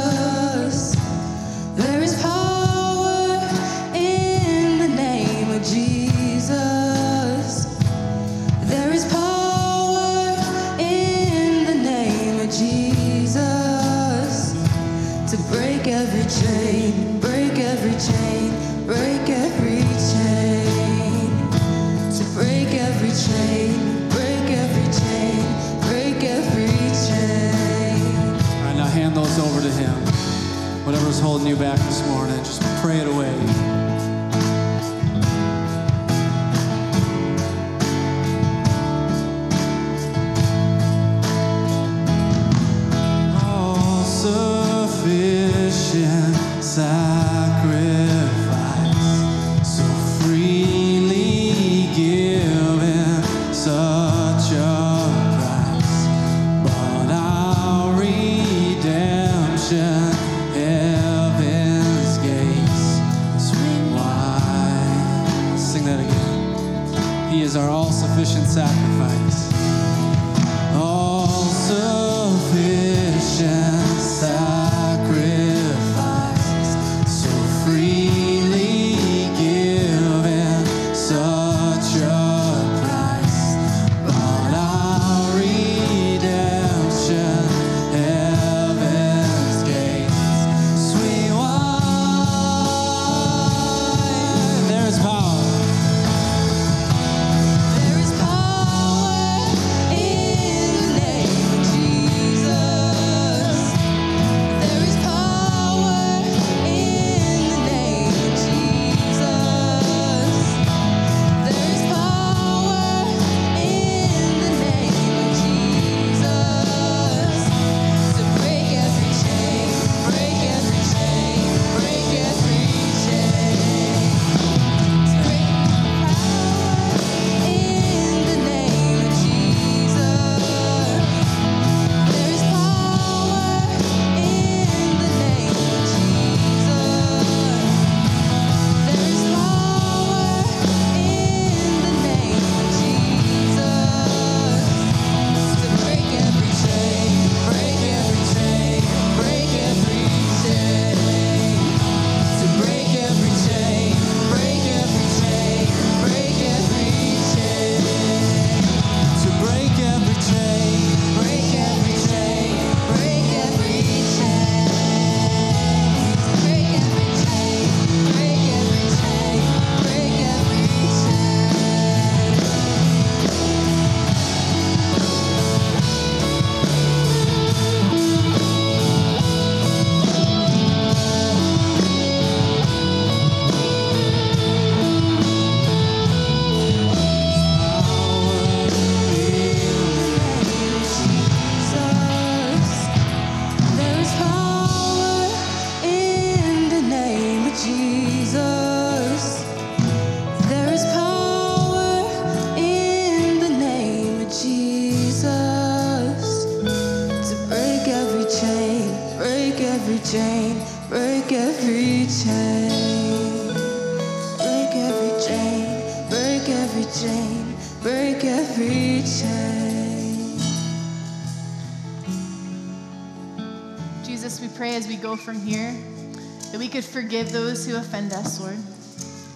could 226.74 226.84
forgive 226.84 227.30
those 227.30 227.64
who 227.64 227.76
offend 227.76 228.12
us, 228.12 228.40
Lord. 228.40 228.58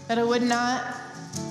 That 0.09 0.19
it 0.19 0.27
would 0.27 0.43
not 0.43 0.83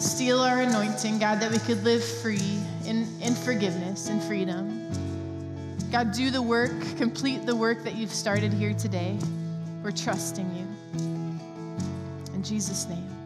steal 0.02 0.42
our 0.42 0.60
anointing, 0.60 1.18
God, 1.18 1.40
that 1.40 1.50
we 1.50 1.60
could 1.60 1.82
live 1.86 2.04
free 2.04 2.60
in, 2.86 3.08
in 3.22 3.34
forgiveness 3.34 4.10
and 4.10 4.22
freedom. 4.22 4.92
God, 5.90 6.12
do 6.12 6.30
the 6.30 6.42
work, 6.42 6.74
complete 6.98 7.46
the 7.46 7.56
work 7.56 7.86
that 7.86 7.96
you've 7.96 8.12
started 8.12 8.52
here 8.52 8.74
today. 8.74 9.18
We're 9.82 9.92
trusting 9.92 10.54
you. 10.58 10.68
In 12.34 12.44
Jesus' 12.44 12.86
name. 12.90 13.17